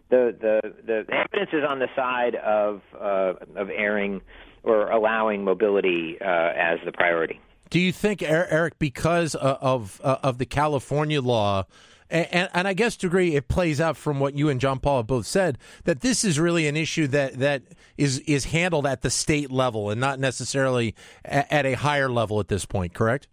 the, 0.10 0.36
the, 0.40 0.74
the 0.86 1.06
evidence 1.14 1.50
is 1.54 1.64
on 1.68 1.80
the 1.80 1.90
side 1.96 2.36
of, 2.36 2.82
uh, 3.00 3.34
of 3.56 3.70
erring 3.70 4.22
or 4.66 4.90
allowing 4.90 5.44
mobility 5.44 6.18
uh, 6.20 6.26
as 6.26 6.80
the 6.86 6.92
priority. 6.92 7.40
Do 7.70 7.80
you 7.80 7.92
think, 7.92 8.22
Er- 8.22 8.48
Eric, 8.50 8.78
because 8.80 9.36
uh, 9.36 9.58
of 9.62 10.00
uh, 10.04 10.18
of 10.22 10.38
the 10.38 10.46
California 10.46 11.22
law, 11.22 11.66
and, 12.10 12.28
and, 12.32 12.50
and 12.54 12.68
I 12.68 12.74
guess 12.74 12.96
to 12.98 13.08
agree, 13.08 13.36
it 13.36 13.48
plays 13.48 13.82
out 13.82 13.98
from 13.98 14.20
what 14.20 14.36
you 14.36 14.50
and 14.50 14.62
John 14.62 14.80
Paul 14.80 14.98
have 14.98 15.08
both 15.08 15.26
said, 15.26 15.58
that 15.86 16.02
this 16.02 16.24
is 16.24 16.40
really 16.40 16.68
an 16.68 16.78
issue 16.78 17.08
that, 17.08 17.40
that 17.40 17.64
is 17.98 18.20
is 18.20 18.46
handled 18.46 18.86
at 18.86 19.02
the 19.02 19.10
state 19.10 19.52
level 19.52 19.90
and 19.90 20.00
not 20.00 20.20
necessarily 20.20 20.94
at, 21.24 21.52
at 21.52 21.66
a 21.66 21.74
higher 21.74 22.10
level 22.10 22.40
at 22.40 22.48
this 22.48 22.66
point, 22.66 22.94
correct? 22.94 23.28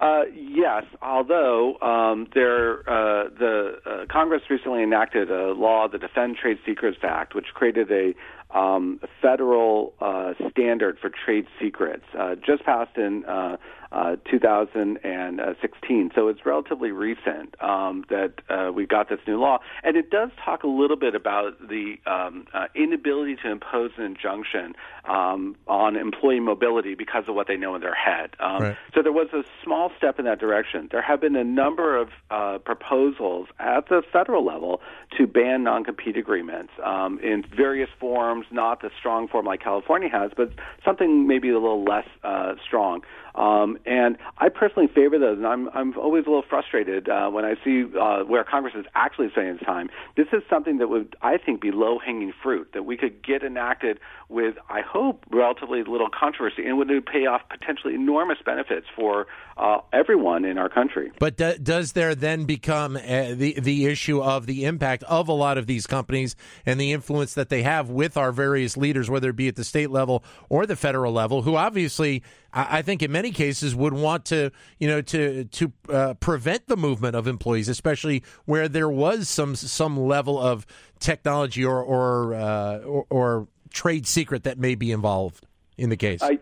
Uh, 0.00 0.22
yes, 0.34 0.82
although 1.00 1.78
um, 1.80 2.26
there, 2.34 2.80
uh, 2.90 3.28
the 3.38 3.78
uh, 3.86 4.04
Congress 4.10 4.42
recently 4.50 4.82
enacted 4.82 5.30
a 5.30 5.52
law, 5.52 5.86
the 5.86 5.98
Defend 5.98 6.36
Trade 6.36 6.58
Secrets 6.66 6.98
Act, 7.04 7.36
which 7.36 7.46
created 7.54 7.88
a 7.92 8.12
um, 8.54 9.00
federal 9.20 9.94
uh, 10.00 10.34
standard 10.50 10.98
for 10.98 11.10
trade 11.10 11.46
secrets, 11.60 12.04
uh, 12.18 12.34
just 12.36 12.64
passed 12.64 12.96
in 12.96 13.24
uh, 13.24 13.56
uh, 13.92 14.16
2016. 14.30 16.10
So 16.14 16.28
it's 16.28 16.46
relatively 16.46 16.92
recent 16.92 17.54
um, 17.62 18.04
that 18.08 18.34
uh, 18.48 18.72
we 18.72 18.86
got 18.86 19.08
this 19.08 19.20
new 19.26 19.38
law, 19.38 19.58
and 19.82 19.96
it 19.96 20.10
does 20.10 20.30
talk 20.42 20.62
a 20.62 20.68
little 20.68 20.96
bit 20.96 21.14
about 21.14 21.60
the 21.60 21.96
um, 22.06 22.46
uh, 22.54 22.66
inability 22.74 23.36
to 23.42 23.50
impose 23.50 23.90
an 23.98 24.04
injunction 24.04 24.74
um, 25.04 25.56
on 25.66 25.96
employee 25.96 26.40
mobility 26.40 26.94
because 26.94 27.24
of 27.28 27.34
what 27.34 27.48
they 27.48 27.56
know 27.56 27.74
in 27.74 27.80
their 27.80 27.94
head. 27.94 28.30
Um, 28.40 28.62
Right. 28.62 28.76
So 28.94 29.02
there 29.02 29.12
was 29.12 29.28
a 29.32 29.42
small 29.64 29.90
step 29.96 30.18
in 30.18 30.24
that 30.26 30.38
direction. 30.38 30.88
There 30.90 31.02
have 31.02 31.20
been 31.20 31.36
a 31.36 31.44
number 31.44 31.96
of 31.96 32.10
uh, 32.30 32.58
proposals 32.58 33.48
at 33.58 33.88
the 33.88 34.02
federal 34.12 34.44
level 34.44 34.80
to 35.18 35.26
ban 35.26 35.64
non-compete 35.64 36.16
agreements 36.16 36.72
um, 36.84 37.18
in 37.20 37.44
various 37.54 37.88
forms, 37.98 38.41
not 38.50 38.82
the 38.82 38.90
strong 38.98 39.28
form 39.28 39.46
like 39.46 39.60
California 39.60 40.08
has, 40.08 40.30
but 40.36 40.52
something 40.84 41.26
maybe 41.26 41.48
a 41.50 41.54
little 41.54 41.84
less 41.84 42.06
uh, 42.24 42.54
strong. 42.64 43.02
Um, 43.34 43.78
and 43.86 44.18
I 44.38 44.50
personally 44.50 44.88
favor 44.88 45.18
those, 45.18 45.38
and 45.38 45.46
I'm 45.46 45.68
I'm 45.72 45.98
always 45.98 46.26
a 46.26 46.28
little 46.28 46.44
frustrated 46.48 47.08
uh, 47.08 47.30
when 47.30 47.44
I 47.44 47.54
see 47.64 47.84
uh, 47.98 48.24
where 48.24 48.44
Congress 48.44 48.74
is 48.76 48.84
actually 48.94 49.30
spending 49.30 49.54
its 49.54 49.64
time. 49.64 49.88
This 50.16 50.26
is 50.32 50.42
something 50.50 50.78
that 50.78 50.88
would, 50.88 51.16
I 51.22 51.38
think, 51.38 51.60
be 51.60 51.70
low-hanging 51.70 52.34
fruit 52.42 52.70
that 52.74 52.84
we 52.84 52.96
could 52.96 53.22
get 53.22 53.42
enacted 53.42 53.98
with, 54.28 54.56
I 54.68 54.80
hope, 54.80 55.24
relatively 55.30 55.82
little 55.82 56.08
controversy, 56.08 56.66
and 56.66 56.76
would 56.78 56.88
pay 57.06 57.26
off 57.26 57.42
potentially 57.48 57.94
enormous 57.94 58.38
benefits 58.44 58.86
for 58.94 59.26
uh, 59.56 59.78
everyone 59.92 60.44
in 60.44 60.58
our 60.58 60.68
country. 60.68 61.12
But 61.18 61.36
do, 61.36 61.56
does 61.56 61.92
there 61.92 62.14
then 62.14 62.44
become 62.44 62.96
uh, 62.96 63.34
the 63.34 63.58
the 63.60 63.86
issue 63.86 64.22
of 64.22 64.46
the 64.46 64.64
impact 64.64 65.04
of 65.04 65.28
a 65.28 65.32
lot 65.32 65.58
of 65.58 65.66
these 65.66 65.86
companies 65.86 66.36
and 66.66 66.80
the 66.80 66.92
influence 66.92 67.34
that 67.34 67.48
they 67.48 67.62
have 67.62 67.90
with 67.90 68.16
our 68.16 68.32
various 68.32 68.76
leaders, 68.76 69.08
whether 69.08 69.30
it 69.30 69.36
be 69.36 69.48
at 69.48 69.56
the 69.56 69.64
state 69.64 69.90
level 69.90 70.22
or 70.48 70.66
the 70.66 70.76
federal 70.76 71.12
level, 71.12 71.42
who 71.42 71.56
obviously, 71.56 72.22
I, 72.52 72.78
I 72.78 72.82
think, 72.82 73.02
in 73.02 73.12
many 73.12 73.30
cases, 73.30 73.74
would 73.74 73.92
want 73.92 74.26
to, 74.26 74.50
you 74.78 74.88
know, 74.88 75.00
to 75.02 75.44
to 75.44 75.72
uh, 75.88 76.14
prevent 76.14 76.68
the 76.68 76.76
movement 76.76 77.16
of 77.16 77.26
employees, 77.26 77.68
especially 77.68 78.22
where 78.44 78.68
there 78.68 78.88
was 78.88 79.28
some 79.28 79.54
some 79.56 79.98
level 79.98 80.40
of 80.40 80.66
technology 80.98 81.64
or 81.64 81.82
or 81.82 82.34
uh, 82.34 82.78
or, 82.78 83.06
or 83.10 83.48
trade 83.70 84.06
secret 84.06 84.44
that 84.44 84.58
may 84.58 84.74
be 84.74 84.92
involved 84.92 85.46
in 85.76 85.90
the 85.90 85.96
case. 85.96 86.22
I, 86.22 86.38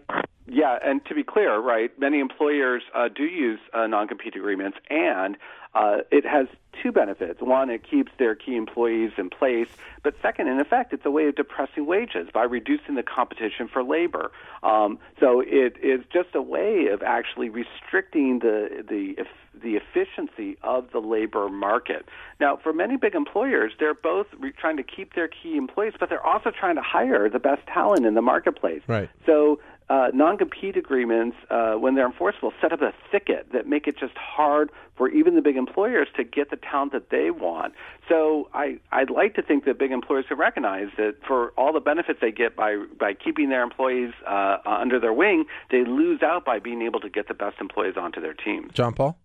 yeah, 0.50 0.78
and 0.82 1.04
to 1.06 1.14
be 1.14 1.22
clear, 1.22 1.58
right, 1.58 1.96
many 1.98 2.18
employers 2.18 2.82
uh, 2.94 3.08
do 3.08 3.22
use 3.22 3.60
uh, 3.72 3.86
non-compete 3.86 4.34
agreements, 4.34 4.78
and 4.90 5.36
uh, 5.74 5.98
it 6.10 6.26
has 6.26 6.48
two 6.82 6.90
benefits. 6.90 7.40
One, 7.40 7.70
it 7.70 7.88
keeps 7.88 8.10
their 8.18 8.34
key 8.34 8.56
employees 8.56 9.12
in 9.16 9.30
place, 9.30 9.68
but 10.02 10.14
second, 10.20 10.48
in 10.48 10.58
effect, 10.58 10.92
it's 10.92 11.06
a 11.06 11.10
way 11.10 11.28
of 11.28 11.36
depressing 11.36 11.86
wages 11.86 12.28
by 12.34 12.42
reducing 12.42 12.96
the 12.96 13.04
competition 13.04 13.68
for 13.68 13.84
labor. 13.84 14.32
Um, 14.64 14.98
so 15.20 15.40
it 15.40 15.76
is 15.82 16.00
just 16.12 16.34
a 16.34 16.42
way 16.42 16.88
of 16.92 17.02
actually 17.02 17.48
restricting 17.48 18.40
the 18.40 18.84
the 18.88 19.24
the 19.62 19.76
efficiency 19.76 20.56
of 20.62 20.90
the 20.92 21.00
labor 21.00 21.48
market. 21.48 22.06
Now, 22.40 22.56
for 22.56 22.72
many 22.72 22.96
big 22.96 23.14
employers, 23.14 23.72
they're 23.78 23.94
both 23.94 24.26
re- 24.38 24.52
trying 24.52 24.76
to 24.76 24.82
keep 24.82 25.14
their 25.14 25.28
key 25.28 25.56
employees, 25.56 25.94
but 25.98 26.08
they're 26.08 26.24
also 26.24 26.50
trying 26.50 26.76
to 26.76 26.82
hire 26.82 27.28
the 27.28 27.38
best 27.38 27.66
talent 27.66 28.06
in 28.06 28.14
the 28.14 28.22
marketplace. 28.22 28.82
Right. 28.86 29.10
So 29.26 29.60
uh, 29.90 30.08
non-compete 30.14 30.76
agreements, 30.76 31.36
uh, 31.50 31.74
when 31.74 31.96
they're 31.96 32.06
enforceable, 32.06 32.52
set 32.60 32.72
up 32.72 32.80
a 32.80 32.94
thicket 33.10 33.48
that 33.52 33.66
make 33.66 33.88
it 33.88 33.98
just 33.98 34.16
hard 34.16 34.70
for 34.96 35.08
even 35.08 35.34
the 35.34 35.42
big 35.42 35.56
employers 35.56 36.06
to 36.16 36.22
get 36.22 36.48
the 36.50 36.56
talent 36.56 36.92
that 36.92 37.10
they 37.10 37.32
want. 37.32 37.74
So 38.08 38.48
I, 38.54 38.78
I'd 38.92 39.10
like 39.10 39.34
to 39.34 39.42
think 39.42 39.64
that 39.64 39.80
big 39.80 39.90
employers 39.90 40.26
can 40.28 40.38
recognize 40.38 40.88
that 40.96 41.16
for 41.26 41.50
all 41.58 41.72
the 41.72 41.80
benefits 41.80 42.20
they 42.20 42.30
get 42.30 42.54
by 42.54 42.76
by 42.98 43.14
keeping 43.14 43.48
their 43.48 43.64
employees 43.64 44.12
uh, 44.28 44.58
under 44.64 45.00
their 45.00 45.12
wing, 45.12 45.46
they 45.72 45.84
lose 45.84 46.22
out 46.22 46.44
by 46.44 46.60
being 46.60 46.82
able 46.82 47.00
to 47.00 47.10
get 47.10 47.26
the 47.26 47.34
best 47.34 47.56
employees 47.60 47.94
onto 47.96 48.20
their 48.20 48.34
teams. 48.34 48.72
John 48.72 48.94
Paul. 48.94 49.18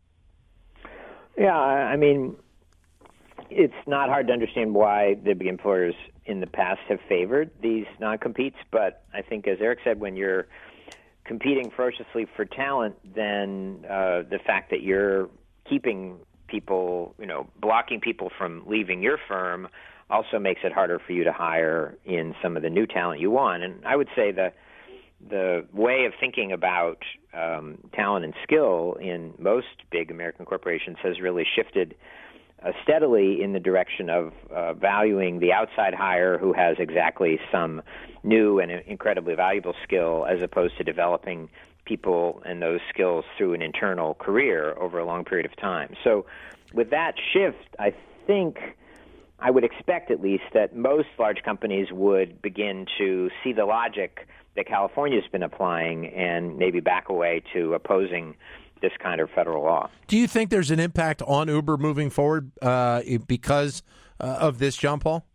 Yeah, 1.38 1.56
I 1.56 1.94
I 1.94 1.96
mean, 1.96 2.38
it's 3.50 3.74
not 3.88 4.10
hard 4.10 4.28
to 4.28 4.34
understand 4.34 4.74
why 4.74 5.16
the 5.24 5.34
big 5.34 5.48
employers 5.48 5.96
in 6.26 6.40
the 6.40 6.48
past 6.48 6.82
have 6.90 7.00
favored 7.08 7.52
these 7.62 7.86
non-competes, 8.00 8.58
but 8.72 9.04
I 9.14 9.22
think, 9.22 9.48
as 9.48 9.58
Eric 9.62 9.80
said, 9.84 10.00
when 10.00 10.16
you're 10.16 10.48
competing 11.26 11.72
ferociously 11.76 12.28
for 12.36 12.46
talent, 12.46 12.96
then 13.16 13.86
uh, 13.86 14.24
the 14.30 14.40
fact 14.46 14.70
that 14.72 14.82
you're 14.82 15.30
keeping 15.70 16.18
people, 16.48 17.16
you 17.20 17.26
know, 17.26 17.48
blocking 17.60 18.00
people 18.00 18.32
from 18.38 18.64
leaving 18.68 19.02
your 19.02 19.18
firm 19.28 19.68
also 20.10 20.38
makes 20.38 20.62
it 20.64 20.72
harder 20.72 21.00
for 21.00 21.14
you 21.14 21.24
to 21.24 21.32
hire 21.32 21.98
in 22.06 22.36
some 22.42 22.56
of 22.56 22.64
the 22.64 22.70
new 22.70 22.86
talent 22.86 23.20
you 23.20 23.32
want. 23.32 23.64
And 23.64 23.86
I 23.86 23.96
would 23.96 24.10
say 24.16 24.32
the 24.32 24.54
the 25.28 25.66
way 25.74 26.06
of 26.06 26.14
thinking 26.20 26.52
about 26.52 27.00
um, 27.34 27.78
talent 27.94 28.26
and 28.26 28.34
skill 28.44 28.98
in 29.02 29.34
most 29.40 29.68
big 29.90 30.12
American 30.12 30.46
corporations 30.46 30.98
has 31.02 31.20
really 31.20 31.46
shifted 31.56 31.96
uh, 32.64 32.72
steadily 32.84 33.42
in 33.42 33.54
the 33.54 33.60
direction 33.60 34.10
of 34.10 34.34
uh, 34.54 34.74
valuing 34.74 35.40
the 35.40 35.52
outside 35.52 35.94
hire 35.94 36.38
who 36.38 36.54
has 36.54 36.78
exactly 36.80 37.40
some 37.52 37.82
new 38.24 38.60
and 38.60 38.72
incredibly 38.72 39.36
valuable 39.36 39.74
skill 39.84 40.26
as 40.30 40.42
opposed 40.42 40.78
to 40.78 40.84
developing 40.84 41.50
people 41.86 42.42
and 42.46 42.62
those 42.62 42.80
skills 42.90 43.24
through 43.38 43.54
an 43.54 43.62
internal 43.62 44.16
career 44.16 44.76
over 44.80 45.00
a 45.00 45.06
long 45.06 45.24
period 45.24 45.46
of 45.46 45.56
time. 45.58 45.96
So, 46.04 46.26
with 46.74 46.90
that 46.90 47.14
shift, 47.32 47.76
I 47.80 47.94
think 48.26 48.58
I 49.40 49.52
would 49.52 49.64
expect 49.64 50.12
at 50.12 50.22
least 50.22 50.44
that 50.54 50.76
most 50.76 51.08
large 51.20 51.44
companies 51.44 51.88
would 51.92 52.42
begin 52.42 52.86
to 52.98 53.30
see 53.44 53.54
the 53.54 53.66
logic 53.66 54.28
that 54.56 54.68
California's 54.68 55.26
been 55.32 55.44
applying 55.44 56.08
and 56.08 56.58
maybe 56.58 56.80
back 56.80 57.10
away 57.10 57.44
to 57.54 57.74
opposing 57.74 58.36
this 58.82 58.92
kind 59.02 59.22
of 59.22 59.30
federal 59.32 59.64
law. 59.64 59.90
Do 60.08 60.18
you 60.18 60.28
think 60.28 60.50
there's 60.50 60.72
an 60.72 60.80
impact 60.80 61.22
on 61.22 61.48
Uber 61.48 61.78
moving 61.78 62.10
forward 62.10 62.52
uh, 62.62 63.02
because 63.28 63.84
uh, 64.20 64.26
of 64.26 64.60
this, 64.60 64.76
John 64.76 65.00
Paul? 65.00 65.26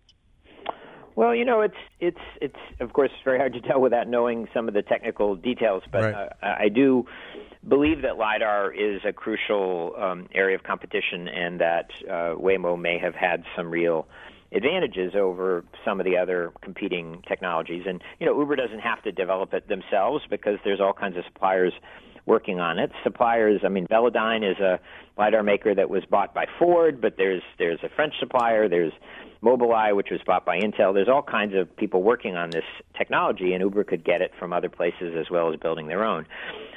Well, 1.16 1.34
you 1.34 1.44
know, 1.44 1.60
it's 1.60 1.74
it's 1.98 2.20
it's 2.40 2.56
of 2.80 2.92
course 2.92 3.10
very 3.24 3.38
hard 3.38 3.52
to 3.52 3.60
tell 3.60 3.80
without 3.80 4.08
knowing 4.08 4.48
some 4.54 4.68
of 4.68 4.74
the 4.74 4.82
technical 4.82 5.36
details, 5.36 5.82
but 5.92 6.02
right. 6.02 6.14
uh, 6.14 6.28
I 6.42 6.68
do 6.68 7.04
believe 7.68 8.02
that 8.02 8.16
lidar 8.16 8.72
is 8.72 9.02
a 9.06 9.12
crucial 9.12 9.94
um, 9.98 10.28
area 10.34 10.56
of 10.56 10.62
competition, 10.62 11.28
and 11.28 11.60
that 11.60 11.90
uh, 12.08 12.34
Waymo 12.36 12.80
may 12.80 12.98
have 12.98 13.14
had 13.14 13.44
some 13.54 13.70
real 13.70 14.06
advantages 14.52 15.14
over 15.14 15.64
some 15.84 16.00
of 16.00 16.06
the 16.06 16.16
other 16.16 16.52
competing 16.62 17.22
technologies. 17.28 17.84
And 17.86 18.02
you 18.18 18.26
know, 18.26 18.38
Uber 18.38 18.56
doesn't 18.56 18.80
have 18.80 19.02
to 19.02 19.12
develop 19.12 19.52
it 19.52 19.68
themselves 19.68 20.24
because 20.30 20.58
there's 20.64 20.80
all 20.80 20.92
kinds 20.92 21.16
of 21.16 21.24
suppliers 21.26 21.72
working 22.26 22.60
on 22.60 22.78
it. 22.78 22.90
Suppliers, 23.02 23.60
I 23.64 23.68
mean, 23.68 23.86
Velodyne 23.86 24.48
is 24.48 24.58
a 24.58 24.80
lidar 25.18 25.42
maker 25.42 25.74
that 25.74 25.90
was 25.90 26.04
bought 26.04 26.34
by 26.34 26.46
Ford, 26.58 27.00
but 27.00 27.16
there's 27.16 27.42
there's 27.58 27.80
a 27.82 27.88
French 27.88 28.14
supplier. 28.18 28.68
There's 28.68 28.92
Mobileye, 29.42 29.94
which 29.96 30.08
was 30.10 30.20
bought 30.26 30.44
by 30.44 30.58
Intel. 30.58 30.92
There's 30.92 31.08
all 31.08 31.22
kinds 31.22 31.54
of 31.54 31.74
people 31.76 32.02
working 32.02 32.36
on 32.36 32.50
this 32.50 32.64
technology, 32.96 33.52
and 33.52 33.62
Uber 33.62 33.84
could 33.84 34.04
get 34.04 34.20
it 34.20 34.32
from 34.38 34.52
other 34.52 34.68
places 34.68 35.14
as 35.18 35.30
well 35.30 35.52
as 35.52 35.58
building 35.58 35.86
their 35.86 36.04
own. 36.04 36.26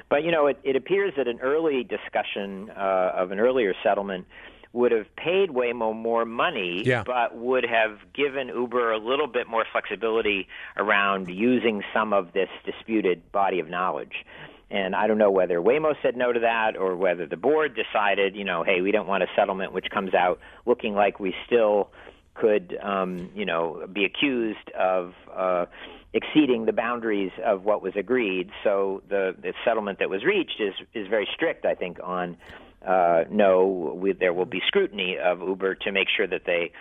But 0.09 0.23
you 0.23 0.31
know, 0.31 0.47
it, 0.47 0.59
it 0.63 0.75
appears 0.75 1.13
that 1.17 1.27
an 1.27 1.39
early 1.41 1.83
discussion 1.83 2.69
uh, 2.69 3.11
of 3.15 3.31
an 3.31 3.39
earlier 3.39 3.73
settlement 3.83 4.25
would 4.73 4.91
have 4.91 5.05
paid 5.15 5.49
Waymo 5.49 5.95
more 5.95 6.25
money, 6.25 6.81
yeah. 6.83 7.03
but 7.05 7.37
would 7.37 7.63
have 7.63 7.99
given 8.13 8.47
Uber 8.47 8.91
a 8.91 8.97
little 8.97 9.27
bit 9.27 9.47
more 9.47 9.65
flexibility 9.71 10.47
around 10.77 11.29
using 11.29 11.83
some 11.93 12.11
of 12.11 12.33
this 12.33 12.49
disputed 12.65 13.31
body 13.31 13.59
of 13.59 13.69
knowledge. 13.69 14.25
And 14.73 14.95
I 14.95 15.05
don't 15.05 15.19
know 15.19 15.29
whether 15.29 15.61
Waymo 15.61 15.93
said 16.01 16.17
no 16.17 16.33
to 16.33 16.39
that 16.39 16.75
or 16.75 16.95
whether 16.95 17.27
the 17.27 17.37
board 17.37 17.75
decided, 17.75 18.35
you 18.35 18.43
know, 18.43 18.63
hey, 18.63 18.81
we 18.81 18.91
don't 18.91 19.07
want 19.07 19.21
a 19.21 19.27
settlement 19.35 19.71
which 19.71 19.85
comes 19.93 20.15
out 20.15 20.39
looking 20.65 20.95
like 20.95 21.19
we 21.19 21.35
still 21.45 21.91
could, 22.33 22.75
um, 22.81 23.29
you 23.35 23.45
know, 23.45 23.85
be 23.93 24.03
accused 24.03 24.71
of 24.75 25.13
uh, 25.31 25.65
exceeding 26.11 26.65
the 26.65 26.73
boundaries 26.73 27.31
of 27.45 27.63
what 27.63 27.83
was 27.83 27.93
agreed. 27.95 28.49
So 28.63 29.03
the, 29.09 29.35
the 29.39 29.53
settlement 29.63 29.99
that 29.99 30.09
was 30.09 30.23
reached 30.25 30.59
is 30.59 30.73
is 30.95 31.07
very 31.07 31.27
strict, 31.35 31.65
I 31.65 31.75
think, 31.75 31.99
on 32.03 32.35
uh, 32.83 33.25
no, 33.29 33.95
we, 33.95 34.13
there 34.13 34.33
will 34.33 34.45
be 34.45 34.61
scrutiny 34.67 35.17
of 35.23 35.39
Uber 35.39 35.75
to 35.75 35.91
make 35.91 36.07
sure 36.17 36.25
that 36.27 36.41
they 36.47 36.71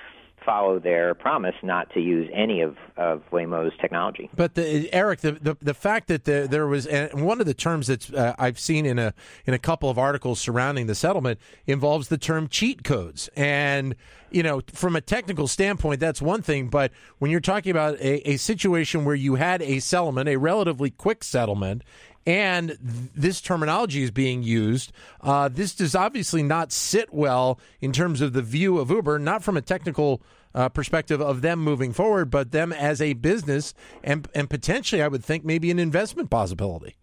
follow 0.45 0.79
their 0.79 1.15
promise 1.15 1.55
not 1.63 1.93
to 1.95 2.01
use 2.01 2.29
any 2.35 2.61
of, 2.61 2.77
of 2.97 3.23
Waymo's 3.31 3.73
technology. 3.81 4.31
But 4.35 4.55
the, 4.55 4.93
Eric, 4.93 5.21
the, 5.21 5.33
the, 5.33 5.57
the 5.61 5.75
fact 5.75 6.09
that 6.09 6.25
the, 6.25 6.47
there 6.51 6.67
was 6.67 6.87
one 7.13 7.41
of 7.41 7.47
the 7.47 7.55
terms 7.55 7.87
that 7.87 8.13
uh, 8.13 8.35
I've 8.39 8.59
seen 8.59 8.87
in 8.87 8.99
a 8.99 9.15
in 9.47 9.55
a 9.55 9.59
couple 9.59 9.91
of 9.91 9.99
articles 9.99 10.41
surrounding 10.41 10.87
the 10.87 10.95
settlement 10.95 11.39
involves 11.67 12.09
the 12.09 12.19
term 12.19 12.49
cheat 12.49 12.85
codes, 12.85 13.29
and 13.37 13.95
you 14.31 14.43
know 14.43 14.63
from 14.73 14.97
a 14.97 15.01
technical 15.01 15.49
standpoint 15.49 16.01
that's 16.01 16.23
one 16.23 16.43
thing, 16.43 16.69
but 16.69 16.93
when 17.19 17.31
you're 17.31 17.41
talking 17.41 17.71
about 17.71 17.95
a, 18.01 18.31
a 18.31 18.37
situation 18.37 19.05
where 19.05 19.15
you 19.15 19.37
had 19.37 19.63
a 19.63 19.79
settlement, 19.81 20.29
a 20.29 20.37
relatively 20.37 20.91
quick 20.91 21.25
settlement, 21.25 21.83
and 22.27 22.69
th- 22.69 22.79
this 23.15 23.41
terminology 23.41 24.03
is 24.03 24.11
being 24.11 24.43
used. 24.43 24.93
Uh, 25.21 25.49
this 25.49 25.75
does 25.75 25.95
obviously 25.95 26.43
not 26.43 26.73
sit 26.73 27.13
well 27.13 27.59
in 27.81 27.93
terms 27.93 28.21
of 28.21 28.33
the 28.33 28.43
view 28.43 28.79
of 28.79 28.91
Uber, 28.91 29.19
not 29.19 29.43
from 29.43 29.57
a 29.57 29.63
technical 29.63 30.23
uh, 30.55 30.69
perspective 30.69 31.21
of 31.21 31.43
them 31.43 31.59
moving 31.59 31.93
forward, 31.93 32.31
but 32.31 32.53
them 32.53 32.73
as 32.73 33.01
a 33.01 33.15
business 33.15 33.75
and 34.05 34.29
and 34.35 34.51
potentially, 34.51 35.03
I 35.03 35.09
would 35.09 35.25
think 35.25 35.45
maybe 35.45 35.71
an 35.71 35.79
investment 35.79 36.31
possibility. 36.31 36.97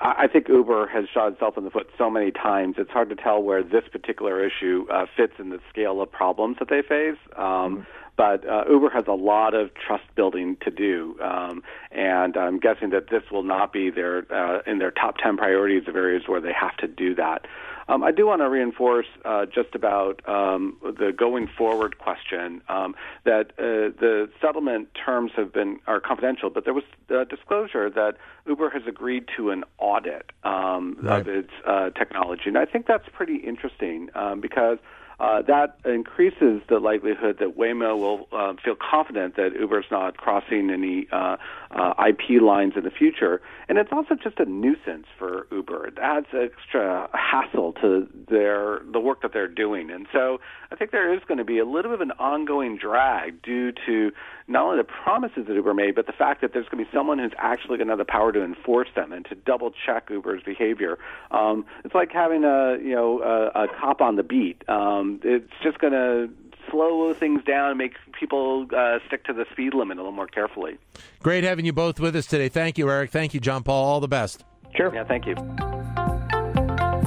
I 0.00 0.26
think 0.26 0.48
Uber 0.48 0.88
has 0.88 1.04
shot 1.12 1.32
itself 1.32 1.56
in 1.56 1.64
the 1.64 1.70
foot 1.70 1.88
so 1.96 2.10
many 2.10 2.30
times. 2.30 2.76
It's 2.78 2.90
hard 2.90 3.10
to 3.10 3.16
tell 3.16 3.42
where 3.42 3.62
this 3.62 3.84
particular 3.90 4.44
issue 4.44 4.86
uh, 4.92 5.06
fits 5.16 5.34
in 5.38 5.50
the 5.50 5.60
scale 5.68 6.00
of 6.00 6.10
problems 6.10 6.56
that 6.58 6.68
they 6.68 6.82
face. 6.82 7.18
Um, 7.36 7.44
mm-hmm 7.44 7.80
but 8.18 8.46
uh, 8.46 8.64
Uber 8.68 8.90
has 8.90 9.04
a 9.06 9.12
lot 9.12 9.54
of 9.54 9.70
trust 9.74 10.02
building 10.16 10.56
to 10.62 10.70
do, 10.72 11.16
um, 11.22 11.62
and 11.92 12.36
I'm 12.36 12.58
guessing 12.58 12.90
that 12.90 13.08
this 13.10 13.22
will 13.30 13.44
not 13.44 13.72
be 13.72 13.90
their 13.90 14.26
uh, 14.30 14.60
in 14.66 14.78
their 14.78 14.90
top 14.90 15.18
10 15.22 15.36
priorities 15.36 15.86
of 15.86 15.94
areas 15.94 16.24
where 16.26 16.40
they 16.40 16.52
have 16.52 16.76
to 16.78 16.88
do 16.88 17.14
that. 17.14 17.46
Um, 17.88 18.02
I 18.02 18.10
do 18.10 18.26
want 18.26 18.42
to 18.42 18.48
reinforce 18.50 19.06
uh, 19.24 19.46
just 19.46 19.74
about 19.74 20.20
um, 20.28 20.76
the 20.82 21.12
going 21.16 21.46
forward 21.46 21.98
question 21.98 22.60
um, 22.68 22.94
that 23.24 23.52
uh, 23.52 23.96
the 23.98 24.28
settlement 24.42 24.88
terms 24.94 25.30
have 25.36 25.52
been 25.52 25.78
are 25.86 26.00
confidential, 26.00 26.50
but 26.50 26.64
there 26.64 26.74
was 26.74 26.84
disclosure 27.30 27.88
that 27.88 28.16
Uber 28.46 28.70
has 28.70 28.82
agreed 28.88 29.26
to 29.36 29.50
an 29.50 29.62
audit 29.78 30.32
um, 30.42 30.98
right. 31.00 31.20
of 31.20 31.28
its 31.28 31.52
uh, 31.64 31.90
technology, 31.90 32.44
and 32.46 32.58
I 32.58 32.64
think 32.64 32.86
that's 32.86 33.08
pretty 33.12 33.36
interesting 33.36 34.10
um, 34.16 34.40
because 34.40 34.78
uh, 35.20 35.42
that 35.42 35.78
increases 35.84 36.62
the 36.68 36.78
likelihood 36.78 37.38
that 37.40 37.58
Waymo 37.58 37.98
will 37.98 38.28
uh, 38.32 38.54
feel 38.64 38.76
confident 38.76 39.36
that 39.36 39.52
Uber 39.58 39.80
is 39.80 39.86
not 39.90 40.16
crossing 40.16 40.70
any 40.70 41.08
uh, 41.10 41.36
uh 41.70 41.94
IP 42.08 42.40
lines 42.40 42.74
in 42.76 42.84
the 42.84 42.90
future. 42.90 43.40
And 43.68 43.78
it's 43.78 43.90
also 43.92 44.14
just 44.14 44.38
a 44.38 44.44
nuisance 44.44 45.06
for 45.18 45.46
Uber. 45.50 45.87
Adds 46.00 46.26
extra 46.32 47.08
hassle 47.12 47.72
to 47.80 48.08
their 48.28 48.80
the 48.92 49.00
work 49.00 49.22
that 49.22 49.32
they're 49.32 49.48
doing. 49.48 49.90
And 49.90 50.06
so 50.12 50.40
I 50.70 50.76
think 50.76 50.90
there 50.90 51.12
is 51.12 51.20
going 51.26 51.38
to 51.38 51.44
be 51.44 51.58
a 51.58 51.64
little 51.64 51.90
bit 51.90 52.00
of 52.00 52.00
an 52.00 52.12
ongoing 52.18 52.76
drag 52.76 53.42
due 53.42 53.72
to 53.86 54.12
not 54.46 54.64
only 54.64 54.78
the 54.78 54.84
promises 54.84 55.46
that 55.46 55.54
Uber 55.54 55.74
made, 55.74 55.94
but 55.94 56.06
the 56.06 56.12
fact 56.12 56.40
that 56.40 56.52
there's 56.52 56.68
going 56.68 56.84
to 56.84 56.90
be 56.90 56.96
someone 56.96 57.18
who's 57.18 57.32
actually 57.38 57.76
going 57.76 57.88
to 57.88 57.92
have 57.92 57.98
the 57.98 58.04
power 58.04 58.32
to 58.32 58.42
enforce 58.42 58.88
them 58.94 59.12
and 59.12 59.24
to 59.26 59.34
double 59.34 59.72
check 59.86 60.08
Uber's 60.10 60.42
behavior. 60.42 60.98
Um, 61.30 61.64
it's 61.84 61.94
like 61.94 62.10
having 62.12 62.44
a 62.44 62.78
you 62.82 62.94
know 62.94 63.20
a, 63.22 63.64
a 63.64 63.68
cop 63.68 64.00
on 64.00 64.16
the 64.16 64.22
beat. 64.22 64.68
Um, 64.68 65.20
it's 65.22 65.52
just 65.62 65.78
going 65.78 65.92
to 65.92 66.30
slow 66.70 67.12
things 67.14 67.42
down 67.44 67.70
and 67.70 67.78
make 67.78 67.94
people 68.18 68.66
uh, 68.76 68.98
stick 69.06 69.24
to 69.24 69.32
the 69.32 69.46
speed 69.52 69.74
limit 69.74 69.96
a 69.96 70.00
little 70.00 70.12
more 70.12 70.26
carefully. 70.26 70.78
Great 71.22 71.44
having 71.44 71.64
you 71.64 71.72
both 71.72 72.00
with 72.00 72.14
us 72.16 72.26
today. 72.26 72.48
Thank 72.48 72.78
you, 72.78 72.90
Eric. 72.90 73.10
Thank 73.10 73.34
you, 73.34 73.40
John 73.40 73.62
Paul. 73.62 73.84
All 73.84 74.00
the 74.00 74.08
best. 74.08 74.44
Sure. 74.76 74.94
Yeah, 74.94 75.04
thank 75.04 75.26
you. 75.26 75.34